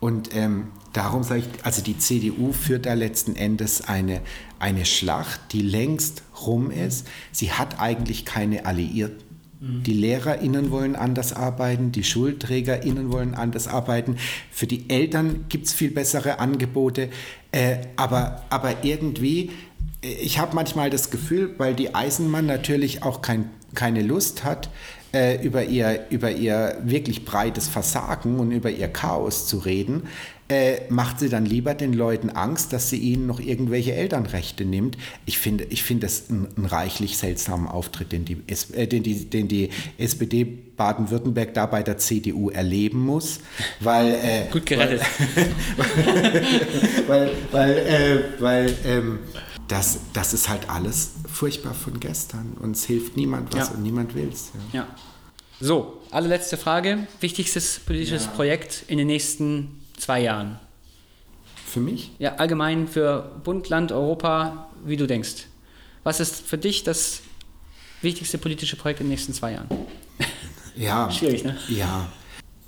Und 0.00 0.34
ähm, 0.34 0.68
darum 0.92 1.22
sage 1.22 1.40
ich, 1.40 1.64
also 1.64 1.82
die 1.82 1.98
CDU 1.98 2.52
führt 2.52 2.86
da 2.86 2.94
letzten 2.94 3.36
Endes 3.36 3.82
eine, 3.82 4.20
eine 4.58 4.84
Schlacht, 4.84 5.40
die 5.52 5.62
längst 5.62 6.22
rum 6.46 6.70
ist. 6.70 7.06
Sie 7.32 7.52
hat 7.52 7.80
eigentlich 7.80 8.24
keine 8.24 8.66
Alliierten. 8.66 9.27
Die 9.60 9.92
LehrerInnen 9.92 10.70
wollen 10.70 10.94
anders 10.94 11.32
arbeiten, 11.32 11.90
die 11.90 12.04
SchulträgerInnen 12.04 13.10
wollen 13.10 13.34
anders 13.34 13.66
arbeiten. 13.66 14.16
Für 14.52 14.68
die 14.68 14.88
Eltern 14.88 15.46
gibt 15.48 15.66
es 15.66 15.72
viel 15.72 15.90
bessere 15.90 16.38
Angebote. 16.38 17.08
Äh, 17.50 17.78
aber, 17.96 18.44
aber 18.50 18.84
irgendwie, 18.84 19.50
äh, 20.04 20.12
ich 20.12 20.38
habe 20.38 20.54
manchmal 20.54 20.90
das 20.90 21.10
Gefühl, 21.10 21.54
weil 21.58 21.74
die 21.74 21.92
Eisenmann 21.92 22.46
natürlich 22.46 23.02
auch 23.02 23.20
kein, 23.20 23.50
keine 23.74 24.02
Lust 24.02 24.44
hat, 24.44 24.70
äh, 25.12 25.44
über, 25.44 25.64
ihr, 25.64 26.06
über 26.10 26.30
ihr 26.30 26.78
wirklich 26.84 27.24
breites 27.24 27.66
Versagen 27.66 28.38
und 28.38 28.52
über 28.52 28.70
ihr 28.70 28.88
Chaos 28.88 29.48
zu 29.48 29.58
reden, 29.58 30.04
äh, 30.48 30.80
macht 30.88 31.20
sie 31.20 31.28
dann 31.28 31.44
lieber 31.44 31.74
den 31.74 31.92
Leuten 31.92 32.30
Angst, 32.30 32.72
dass 32.72 32.88
sie 32.88 32.96
ihnen 32.96 33.26
noch 33.26 33.38
irgendwelche 33.38 33.94
Elternrechte 33.94 34.64
nimmt. 34.64 34.96
Ich 35.26 35.38
finde, 35.38 35.64
ich 35.64 35.82
finde 35.82 36.06
das 36.06 36.30
einen 36.30 36.64
reichlich 36.64 37.18
seltsamen 37.18 37.68
Auftritt, 37.68 38.12
den 38.12 38.24
die, 38.24 38.42
äh, 38.72 38.86
den 38.86 39.02
die, 39.02 39.28
den 39.28 39.48
die 39.48 39.70
SPD 39.98 40.44
Baden-Württemberg 40.44 41.52
da 41.54 41.66
bei 41.66 41.82
der 41.82 41.98
CDU 41.98 42.50
erleben 42.50 43.04
muss, 43.04 43.40
weil 43.80 44.14
äh, 44.14 44.46
gut 44.52 44.64
gerettet, 44.64 45.02
weil, 45.76 47.06
weil, 47.06 47.30
weil, 47.50 47.78
äh, 47.78 48.22
weil 48.40 48.76
ähm, 48.86 49.18
das, 49.66 50.00
das 50.14 50.32
ist 50.32 50.48
halt 50.48 50.70
alles 50.70 51.10
furchtbar 51.30 51.74
von 51.74 52.00
gestern 52.00 52.56
und 52.60 52.74
es 52.74 52.84
hilft 52.84 53.16
niemand 53.16 53.54
was 53.54 53.68
ja. 53.68 53.74
und 53.74 53.82
niemand 53.82 54.14
will 54.14 54.30
es. 54.32 54.52
Ja. 54.72 54.80
ja. 54.80 54.88
So, 55.60 56.00
allerletzte 56.10 56.56
Frage. 56.56 57.06
Wichtigstes 57.20 57.80
politisches 57.84 58.26
ja. 58.26 58.30
Projekt 58.30 58.84
in 58.86 58.96
den 58.96 59.08
nächsten 59.08 59.80
zwei 59.98 60.22
Jahren? 60.22 60.58
Für 61.66 61.80
mich? 61.80 62.12
Ja, 62.18 62.36
allgemein 62.36 62.88
für 62.88 63.40
Bund, 63.44 63.68
Land, 63.68 63.92
Europa, 63.92 64.68
wie 64.84 64.96
du 64.96 65.06
denkst. 65.06 65.46
Was 66.02 66.20
ist 66.20 66.40
für 66.40 66.56
dich 66.56 66.82
das 66.82 67.20
wichtigste 68.00 68.38
politische 68.38 68.76
Projekt 68.76 69.00
in 69.00 69.06
den 69.06 69.10
nächsten 69.10 69.34
zwei 69.34 69.52
Jahren? 69.52 69.68
Ja. 70.76 71.10
Schwierig, 71.10 71.42
ne? 71.42 71.58
Ja. 71.66 72.06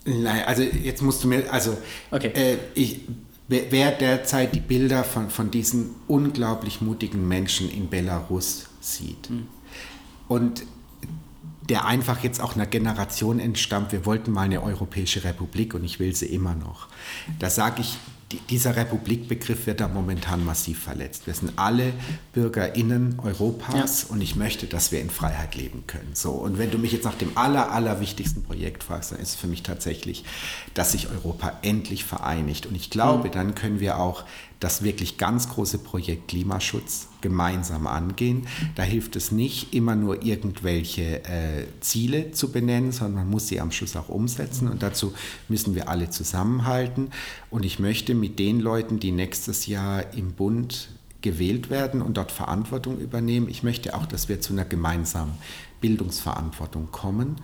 Nein, 0.05 0.43
also 0.45 0.63
jetzt 0.63 1.01
musst 1.01 1.23
du 1.23 1.29
mir, 1.29 1.49
also 1.53 1.79
okay. 2.11 2.33
äh, 2.35 2.57
ich, 2.75 3.03
wer 3.47 3.93
derzeit 3.93 4.53
die 4.53 4.61
Bilder 4.61 5.05
von, 5.05 5.31
von 5.31 5.53
diesen 5.53 5.95
unglaublich 6.09 6.81
mutigen 6.81 7.29
Menschen 7.29 7.71
in 7.71 7.89
Belarus 7.89 8.67
sieht 8.81 9.29
hm. 9.29 9.47
und 10.27 10.65
der 11.71 11.87
einfach 11.87 12.23
jetzt 12.23 12.41
auch 12.41 12.57
einer 12.57 12.67
Generation 12.67 13.39
entstammt, 13.39 13.93
wir 13.93 14.05
wollten 14.05 14.33
mal 14.33 14.43
eine 14.43 14.63
europäische 14.63 15.25
Republik 15.25 15.73
und 15.73 15.85
ich 15.85 16.01
will 16.01 16.15
sie 16.15 16.27
immer 16.27 16.55
noch. 16.55 16.89
Da 17.39 17.49
sage 17.49 17.81
ich, 17.81 17.97
dieser 18.49 18.77
Republikbegriff 18.77 19.67
wird 19.67 19.81
da 19.81 19.89
momentan 19.89 20.45
massiv 20.45 20.83
verletzt. 20.83 21.27
Wir 21.27 21.35
sind 21.35 21.53
alle 21.57 21.93
BürgerInnen 22.33 23.19
Europas 23.19 24.03
ja. 24.03 24.15
und 24.15 24.21
ich 24.21 24.37
möchte, 24.37 24.67
dass 24.67 24.93
wir 24.93 25.01
in 25.01 25.11
Freiheit 25.11 25.55
leben 25.57 25.85
können. 25.87 26.11
So, 26.15 26.33
und 26.33 26.59
wenn 26.59 26.71
du 26.71 26.79
mich 26.79 26.93
jetzt 26.93 27.05
nach 27.05 27.15
dem 27.15 27.37
aller, 27.37 27.73
allerwichtigsten 27.73 28.43
Projekt 28.43 28.85
fragst, 28.85 29.13
dann 29.13 29.19
ist 29.19 29.31
es 29.31 29.35
für 29.35 29.49
mich 29.49 29.63
tatsächlich, 29.63 30.25
dass 30.75 30.93
sich 30.93 31.09
Europa 31.09 31.59
endlich 31.63 32.05
vereinigt. 32.05 32.67
Und 32.67 32.77
ich 32.77 32.91
glaube, 32.91 33.29
mhm. 33.29 33.33
dann 33.33 33.55
können 33.55 33.81
wir 33.81 33.99
auch 33.99 34.25
das 34.61 34.83
wirklich 34.83 35.19
ganz 35.19 35.49
große 35.49 35.79
Projekt 35.79 36.29
Klimaschutz 36.29 37.10
gemeinsam 37.21 37.87
angehen. 37.87 38.47
Da 38.75 38.83
hilft 38.83 39.17
es 39.17 39.33
nicht, 39.33 39.75
immer 39.75 39.95
nur 39.95 40.25
irgendwelche 40.25 41.25
äh, 41.25 41.67
Ziele 41.81 42.33
zu 42.33 42.53
benennen, 42.53 42.93
sondern 42.93 43.25
man 43.25 43.31
muss 43.31 43.49
sie 43.49 43.61
am 43.61 43.73
Schluss 43.73 43.97
auch 43.97 44.09
umsetzen. 44.09 44.69
Und 44.69 44.83
dazu 44.83 45.13
müssen 45.49 45.75
wir 45.75 45.89
alle 45.89 46.11
zusammenhalten. 46.11 47.11
Und 47.51 47.65
ich 47.65 47.79
möchte 47.79 48.15
mit 48.15 48.39
den 48.39 48.61
Leuten, 48.61 49.01
die 49.01 49.13
nächstes 49.13 49.67
Jahr 49.67 50.15
im 50.15 50.33
Bund 50.33 50.89
gewählt 51.23 51.71
werden 51.71 52.03
und 52.03 52.17
dort 52.17 52.33
Verantwortung 52.33 52.99
übernehmen. 52.99 53.49
Ich 53.49 53.63
möchte 53.63 53.95
auch, 53.95 54.07
dass 54.07 54.29
wir 54.29 54.41
zu 54.41 54.53
einer 54.53 54.65
gemeinsamen 54.65 55.33
Bildungsverantwortung 55.81 56.91
kommen, 56.91 57.37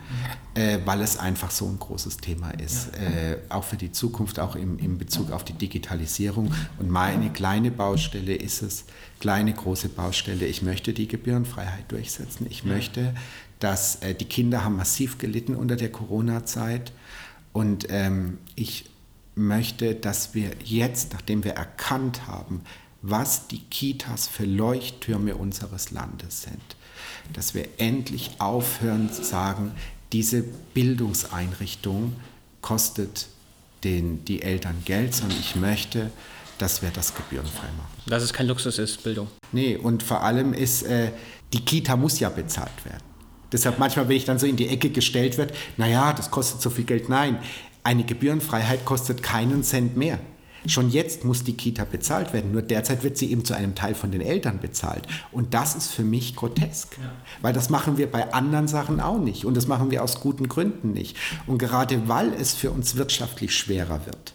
äh, 0.55 0.79
weil 0.85 1.01
es 1.01 1.19
einfach 1.19 1.51
so 1.51 1.67
ein 1.67 1.79
großes 1.79 2.19
Thema 2.19 2.51
ist, 2.51 2.95
äh, 2.97 3.39
auch 3.49 3.65
für 3.65 3.77
die 3.77 3.93
Zukunft, 3.93 4.39
auch 4.39 4.57
im, 4.57 4.79
im 4.79 4.99
Bezug 4.99 5.31
auf 5.31 5.45
die 5.45 5.55
Digitalisierung. 5.55 6.53
Und 6.79 6.91
meine 6.91 7.31
kleine 7.31 7.71
Baustelle 7.71 8.35
ist 8.35 8.63
es, 8.63 8.85
kleine, 9.21 9.53
große 9.53 9.89
Baustelle, 9.89 10.47
ich 10.47 10.63
möchte 10.63 10.93
die 10.93 11.09
Gebührenfreiheit 11.09 11.91
durchsetzen. 11.91 12.47
Ich 12.51 12.65
möchte, 12.65 13.15
dass 13.59 13.97
äh, 13.97 14.15
die 14.15 14.27
Kinder 14.27 14.65
haben 14.65 14.77
massiv 14.77 15.19
gelitten 15.19 15.55
unter 15.55 15.77
der 15.77 15.91
Corona-Zeit 15.91 16.93
und 17.53 17.87
ähm, 17.89 18.39
ich 18.55 18.91
möchte, 19.35 19.95
dass 19.95 20.35
wir 20.35 20.51
jetzt, 20.65 21.13
nachdem 21.13 21.45
wir 21.45 21.53
erkannt 21.53 22.27
haben, 22.27 22.63
was 23.03 23.49
die 23.49 23.61
Kitas 23.61 24.27
für 24.27 24.45
Leuchttürme 24.45 25.37
unseres 25.37 25.91
Landes 25.91 26.43
sind, 26.43 26.77
dass 27.33 27.55
wir 27.55 27.67
endlich 27.79 28.31
aufhören 28.39 29.13
zu 29.13 29.25
sagen, 29.25 29.73
diese 30.13 30.43
Bildungseinrichtung 30.75 32.15
kostet 32.63 33.27
den, 33.85 34.25
die 34.25 34.43
Eltern 34.43 34.83
Geld, 34.85 35.15
sondern 35.15 35.39
ich 35.39 35.57
möchte, 35.57 36.11
dass 36.59 36.83
wir 36.83 36.91
das 36.91 37.15
gebührenfrei 37.15 37.69
machen. 37.77 37.93
Dass 38.07 38.23
es 38.23 38.33
kein 38.33 38.47
Luxus 38.47 38.79
ist, 38.79 39.03
Bildung. 39.03 39.29
Nee, 39.53 39.77
und 39.77 40.03
vor 40.03 40.23
allem 40.23 40.53
ist, 40.53 40.83
äh, 40.85 41.13
die 41.53 41.61
Kita 41.61 41.97
muss 41.97 42.19
ja 42.19 42.29
bezahlt 42.29 42.85
werden. 42.85 43.05
Deshalb 43.53 43.79
manchmal, 43.79 44.09
wenn 44.09 44.17
ich 44.17 44.25
dann 44.25 44.39
so 44.39 44.47
in 44.47 44.57
die 44.57 44.69
Ecke 44.69 44.91
gestellt 44.91 45.39
wird, 45.39 45.55
naja, 45.77 46.13
das 46.13 46.31
kostet 46.31 46.61
so 46.61 46.71
viel 46.71 46.85
Geld. 46.85 47.09
Nein, 47.09 47.39
eine 47.85 48.05
Gebührenfreiheit 48.05 48.85
kostet 48.85 49.23
keinen 49.23 49.63
Cent 49.63 49.97
mehr. 49.97 50.19
Schon 50.67 50.91
jetzt 50.91 51.25
muss 51.25 51.45
die 51.45 51.55
Kita 51.55 51.85
bezahlt 51.85 52.33
werden, 52.33 52.53
nur 52.53 52.63
derzeit 52.63 53.03
wird 53.03 53.17
sie 53.17 53.31
eben 53.31 53.45
zu 53.45 53.55
einem 53.55 53.75
Teil 53.75 53.95
von 53.95 54.11
den 54.11 54.21
Eltern 54.21 54.61
bezahlt. 54.61 55.07
Und 55.33 55.55
das 55.55 55.75
ist 55.75 55.93
für 55.93 56.05
mich 56.05 56.37
grotesk, 56.37 56.99
ja. 56.99 57.13
weil 57.43 57.53
das 57.53 57.71
machen 57.71 57.99
wir 57.99 58.11
bei 58.11 58.33
anderen 58.33 58.69
Sachen 58.69 59.01
auch 59.01 59.19
nicht 59.19 59.45
und 59.45 59.57
das 59.57 59.67
machen 59.67 59.91
wir 59.91 60.03
aus 60.03 60.21
guten 60.21 60.49
Gründen 60.49 60.93
nicht. 60.93 61.17
Und 61.47 61.59
gerade 61.59 62.09
weil 62.09 62.33
es 62.33 62.55
für 62.55 62.71
uns 62.71 62.97
wirtschaftlich 62.97 63.55
schwerer 63.55 64.07
wird, 64.07 64.35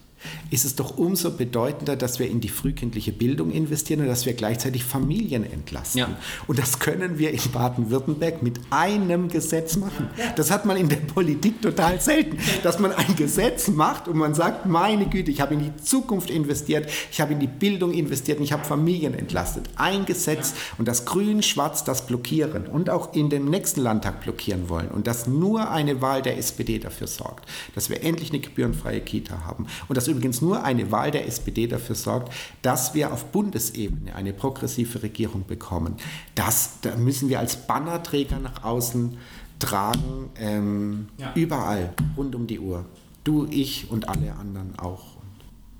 ist 0.52 0.66
es 0.66 0.76
doch 0.76 0.98
umso 0.98 1.32
bedeutender, 1.32 1.96
dass 1.96 2.20
wir 2.20 2.30
in 2.30 2.42
die 2.42 2.50
frühkindliche 2.50 3.14
Bildung 3.14 3.52
investieren 3.52 4.02
und 4.02 4.08
dass 4.08 4.26
wir 4.26 4.34
gleichzeitig 4.34 4.84
Familien 4.84 5.50
entlasten. 5.50 6.00
Ja. 6.00 6.18
Und 6.46 6.60
das 6.60 6.80
können 6.80 7.18
wir 7.18 7.32
in 7.32 7.40
Baden-Württemberg 7.54 8.44
mit 8.44 8.60
einem 8.70 9.30
Gesetz 9.30 9.78
machen. 9.78 10.10
Das 10.36 10.52
hat 10.52 10.66
man 10.66 10.76
in 10.76 10.90
der 10.90 10.98
Politik 10.98 11.62
total 11.62 12.02
selten, 12.02 12.38
dass 12.64 12.80
man 12.80 12.92
ein 12.92 13.16
Gesetz 13.16 13.70
macht 13.70 14.10
und 14.10 14.18
man 14.18 14.34
sagt, 14.34 14.66
meine 14.66 15.08
Güte, 15.08 15.32
ich 15.32 15.40
habe 15.40 15.54
in 15.54 15.62
die 15.62 15.76
Zukunft 15.78 16.30
investiert, 16.30 16.90
ich 17.10 17.22
habe 17.22 17.32
in 17.32 17.40
die 17.40 17.48
Bildung 17.48 17.94
investiert 17.94 18.40
und 18.40 18.44
ich 18.44 18.52
habe 18.52 18.66
Familien 18.66 19.14
entlastet. 19.14 19.70
Ein 19.78 20.06
Gesetz 20.06 20.54
und 20.78 20.88
das 20.88 21.06
Grün-Schwarz 21.06 21.86
das 21.86 22.06
blockieren 22.06 22.68
und 22.68 22.90
auch 22.90 23.14
in 23.14 23.30
dem 23.30 23.46
nächsten 23.46 23.82
Landtag 23.82 24.22
blockieren 24.22 24.68
wollen 24.68 24.90
und 24.90 25.08
dass 25.08 25.28
nur 25.28 25.72
eine 25.72 26.02
Wahl 26.02 26.22
der 26.22 26.38
SPD 26.38 26.78
dafür 26.78 27.08
sorgt, 27.08 27.46
dass 27.74 27.90
wir 27.90 28.04
endlich 28.04 28.32
eine 28.32 28.42
gebührenfreie 28.42 29.00
Kita 29.00 29.46
haben 29.46 29.68
und 29.88 29.96
dass 29.96 30.10
übrigens 30.10 30.41
nur 30.42 30.64
eine 30.64 30.92
Wahl 30.92 31.12
der 31.12 31.28
SPD 31.28 31.68
dafür 31.68 31.96
sorgt, 31.96 32.34
dass 32.62 32.94
wir 32.94 33.12
auf 33.14 33.26
Bundesebene 33.26 34.16
eine 34.16 34.34
progressive 34.34 35.04
Regierung 35.04 35.46
bekommen. 35.46 35.96
Das 36.36 36.80
da 36.82 36.96
müssen 36.96 37.30
wir 37.30 37.40
als 37.40 37.56
Bannerträger 37.56 38.40
nach 38.40 38.64
außen 38.64 39.18
tragen, 39.60 40.30
ähm, 40.38 41.08
ja. 41.18 41.32
überall, 41.36 41.94
rund 42.18 42.36
um 42.36 42.48
die 42.48 42.60
Uhr. 42.60 42.86
Du, 43.24 43.48
ich 43.50 43.90
und 43.92 44.10
alle 44.10 44.34
anderen 44.34 44.78
auch. 44.80 45.04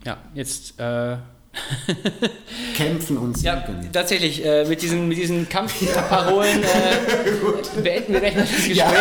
Ja, 0.06 0.18
jetzt 0.34 0.80
äh, 0.80 1.18
Kämpfen 2.76 3.18
und 3.18 3.38
siegen. 3.38 3.54
Ja, 3.54 3.90
tatsächlich, 3.92 4.46
äh, 4.46 4.66
mit 4.66 4.82
diesen, 4.82 5.08
mit 5.08 5.18
diesen 5.18 5.50
Kampfparolen 5.50 6.64
äh, 6.64 7.82
beenden 7.82 8.14
wir 8.14 8.22
das 8.22 8.50
Gespräch. 8.50 8.78
Ja. 8.78 8.92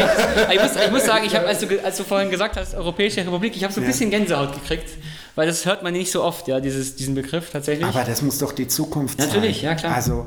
Ich, 0.52 0.60
muss, 0.60 0.76
ich, 0.76 0.90
muss, 0.90 1.04
sagen, 1.04 1.24
ich 1.26 1.34
hab, 1.34 1.46
als, 1.46 1.60
du, 1.60 1.84
als 1.84 1.96
du 1.96 2.04
vorhin 2.04 2.30
gesagt 2.30 2.56
hast, 2.56 2.74
Europäische 2.74 3.20
Republik, 3.20 3.56
ich 3.56 3.64
habe 3.64 3.72
so 3.72 3.80
ein 3.80 3.86
bisschen 3.86 4.10
Gänsehaut 4.10 4.52
gekriegt, 4.52 4.88
weil 5.34 5.46
das 5.46 5.66
hört 5.66 5.82
man 5.82 5.92
nicht 5.92 6.10
so 6.10 6.22
oft, 6.22 6.48
ja, 6.48 6.60
dieses, 6.60 6.96
diesen 6.96 7.14
Begriff 7.14 7.50
tatsächlich. 7.50 7.86
Aber 7.86 8.04
das 8.04 8.22
muss 8.22 8.38
doch 8.38 8.52
die 8.52 8.68
Zukunft 8.68 9.20
sein. 9.20 9.28
Natürlich, 9.28 9.62
ja 9.62 9.74
klar. 9.74 9.94
Also, 9.94 10.26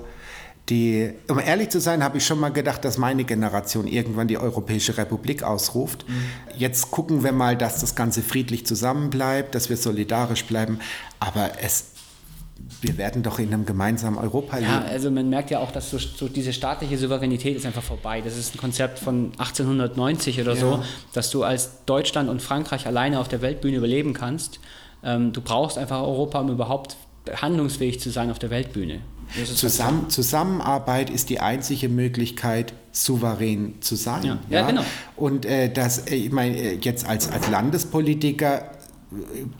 die, 0.69 1.11
um 1.27 1.39
ehrlich 1.39 1.69
zu 1.69 1.81
sein, 1.81 2.03
habe 2.03 2.17
ich 2.17 2.25
schon 2.25 2.39
mal 2.39 2.49
gedacht, 2.49 2.85
dass 2.85 2.97
meine 2.97 3.25
Generation 3.25 3.85
irgendwann 3.85 4.29
die 4.29 4.37
Europäische 4.37 4.97
Republik 4.97 5.43
ausruft. 5.43 6.07
Mhm. 6.07 6.23
Jetzt 6.57 6.89
gucken 6.89 7.23
wir 7.23 7.33
mal, 7.33 7.57
dass 7.57 7.81
das 7.81 7.95
Ganze 7.95 8.21
friedlich 8.21 8.65
zusammenbleibt, 8.65 9.55
dass 9.55 9.69
wir 9.69 9.75
solidarisch 9.75 10.45
bleiben. 10.45 10.79
Aber 11.19 11.51
es 11.61 11.87
wir 12.81 12.97
werden 12.97 13.23
doch 13.23 13.39
in 13.39 13.53
einem 13.53 13.65
gemeinsamen 13.65 14.17
Europa 14.17 14.57
leben. 14.57 14.71
Ja, 14.71 14.81
also 14.81 15.09
man 15.09 15.29
merkt 15.29 15.51
ja 15.51 15.59
auch, 15.59 15.71
dass 15.71 15.89
so, 15.89 15.97
so, 15.97 16.27
diese 16.27 16.53
staatliche 16.53 16.97
Souveränität 16.97 17.55
ist 17.55 17.65
einfach 17.65 17.83
vorbei. 17.83 18.21
Das 18.21 18.37
ist 18.37 18.55
ein 18.55 18.57
Konzept 18.57 18.99
von 18.99 19.31
1890 19.37 20.41
oder 20.41 20.53
ja. 20.53 20.59
so, 20.59 20.83
dass 21.13 21.29
du 21.29 21.43
als 21.43 21.85
Deutschland 21.85 22.29
und 22.29 22.41
Frankreich 22.41 22.85
alleine 22.85 23.19
auf 23.19 23.27
der 23.27 23.41
Weltbühne 23.41 23.77
überleben 23.77 24.13
kannst. 24.13 24.59
Ähm, 25.03 25.33
du 25.33 25.41
brauchst 25.41 25.77
einfach 25.77 26.01
Europa, 26.01 26.39
um 26.39 26.49
überhaupt 26.49 26.95
handlungsfähig 27.41 27.99
zu 27.99 28.09
sein 28.09 28.31
auf 28.31 28.39
der 28.39 28.49
Weltbühne. 28.49 29.01
Zusammen, 29.55 30.09
Zusammenarbeit 30.09 31.09
ist 31.09 31.29
die 31.29 31.39
einzige 31.39 31.89
Möglichkeit, 31.89 32.73
souverän 32.91 33.75
zu 33.81 33.95
sein. 33.95 34.23
Ja, 34.23 34.39
ja? 34.49 34.59
ja 34.59 34.67
genau. 34.67 34.83
Und 35.15 35.45
äh, 35.45 35.71
das, 35.71 36.07
äh, 36.07 36.15
ich 36.15 36.31
meine, 36.31 36.55
äh, 36.55 36.77
jetzt 36.79 37.07
als, 37.07 37.31
als 37.31 37.49
Landespolitiker 37.49 38.71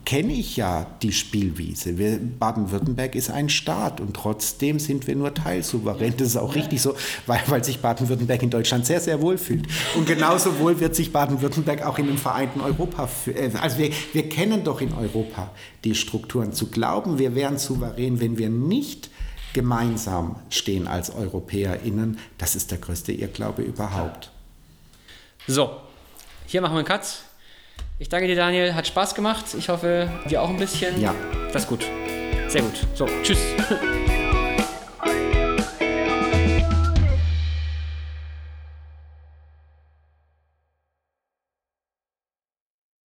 kenne 0.04 0.32
ich 0.32 0.56
ja 0.56 0.86
die 1.02 1.12
Spielwiese. 1.12 1.94
Baden-Württemberg 2.38 3.14
ist 3.14 3.30
ein 3.30 3.48
Staat 3.48 4.00
und 4.00 4.14
trotzdem 4.14 4.78
sind 4.78 5.06
wir 5.06 5.16
nur 5.16 5.34
teilsouverän. 5.34 6.14
Das 6.16 6.28
ist 6.28 6.36
auch 6.36 6.54
richtig 6.54 6.82
so, 6.82 6.94
weil, 7.26 7.40
weil 7.46 7.64
sich 7.64 7.80
Baden-Württemberg 7.80 8.42
in 8.42 8.50
Deutschland 8.50 8.86
sehr, 8.86 9.00
sehr 9.00 9.20
wohl 9.20 9.38
fühlt. 9.38 9.66
Und 9.96 10.06
genauso 10.06 10.58
wohl 10.58 10.80
wird 10.80 10.94
sich 10.94 11.12
Baden-Württemberg 11.12 11.84
auch 11.86 11.98
in 11.98 12.06
dem 12.06 12.18
vereinten 12.18 12.60
Europa 12.60 13.06
fühlen. 13.06 13.56
Also 13.56 13.78
wir, 13.78 13.90
wir 14.12 14.28
kennen 14.28 14.64
doch 14.64 14.80
in 14.80 14.92
Europa 14.92 15.50
die 15.84 15.94
Strukturen. 15.94 16.52
Zu 16.52 16.68
glauben, 16.68 17.18
wir 17.18 17.34
wären 17.34 17.58
souverän, 17.58 18.20
wenn 18.20 18.38
wir 18.38 18.48
nicht 18.48 19.10
gemeinsam 19.52 20.36
stehen 20.50 20.86
als 20.86 21.14
EuropäerInnen, 21.14 22.18
das 22.38 22.56
ist 22.56 22.70
der 22.70 22.78
größte 22.78 23.12
Irrglaube 23.12 23.62
überhaupt. 23.62 24.30
So, 25.46 25.80
hier 26.46 26.60
machen 26.60 26.74
wir 26.74 26.78
einen 26.78 26.86
Cut. 26.86 27.23
Ich 28.04 28.10
danke 28.10 28.26
dir, 28.26 28.36
Daniel. 28.36 28.74
Hat 28.74 28.86
Spaß 28.86 29.14
gemacht. 29.14 29.46
Ich 29.56 29.70
hoffe, 29.70 30.10
dir 30.28 30.42
auch 30.42 30.50
ein 30.50 30.58
bisschen. 30.58 31.00
Ja. 31.00 31.14
Das 31.54 31.62
ist 31.62 31.68
gut. 31.68 31.86
Sehr 32.48 32.60
gut. 32.60 32.86
So, 32.92 33.08
tschüss. 33.22 33.38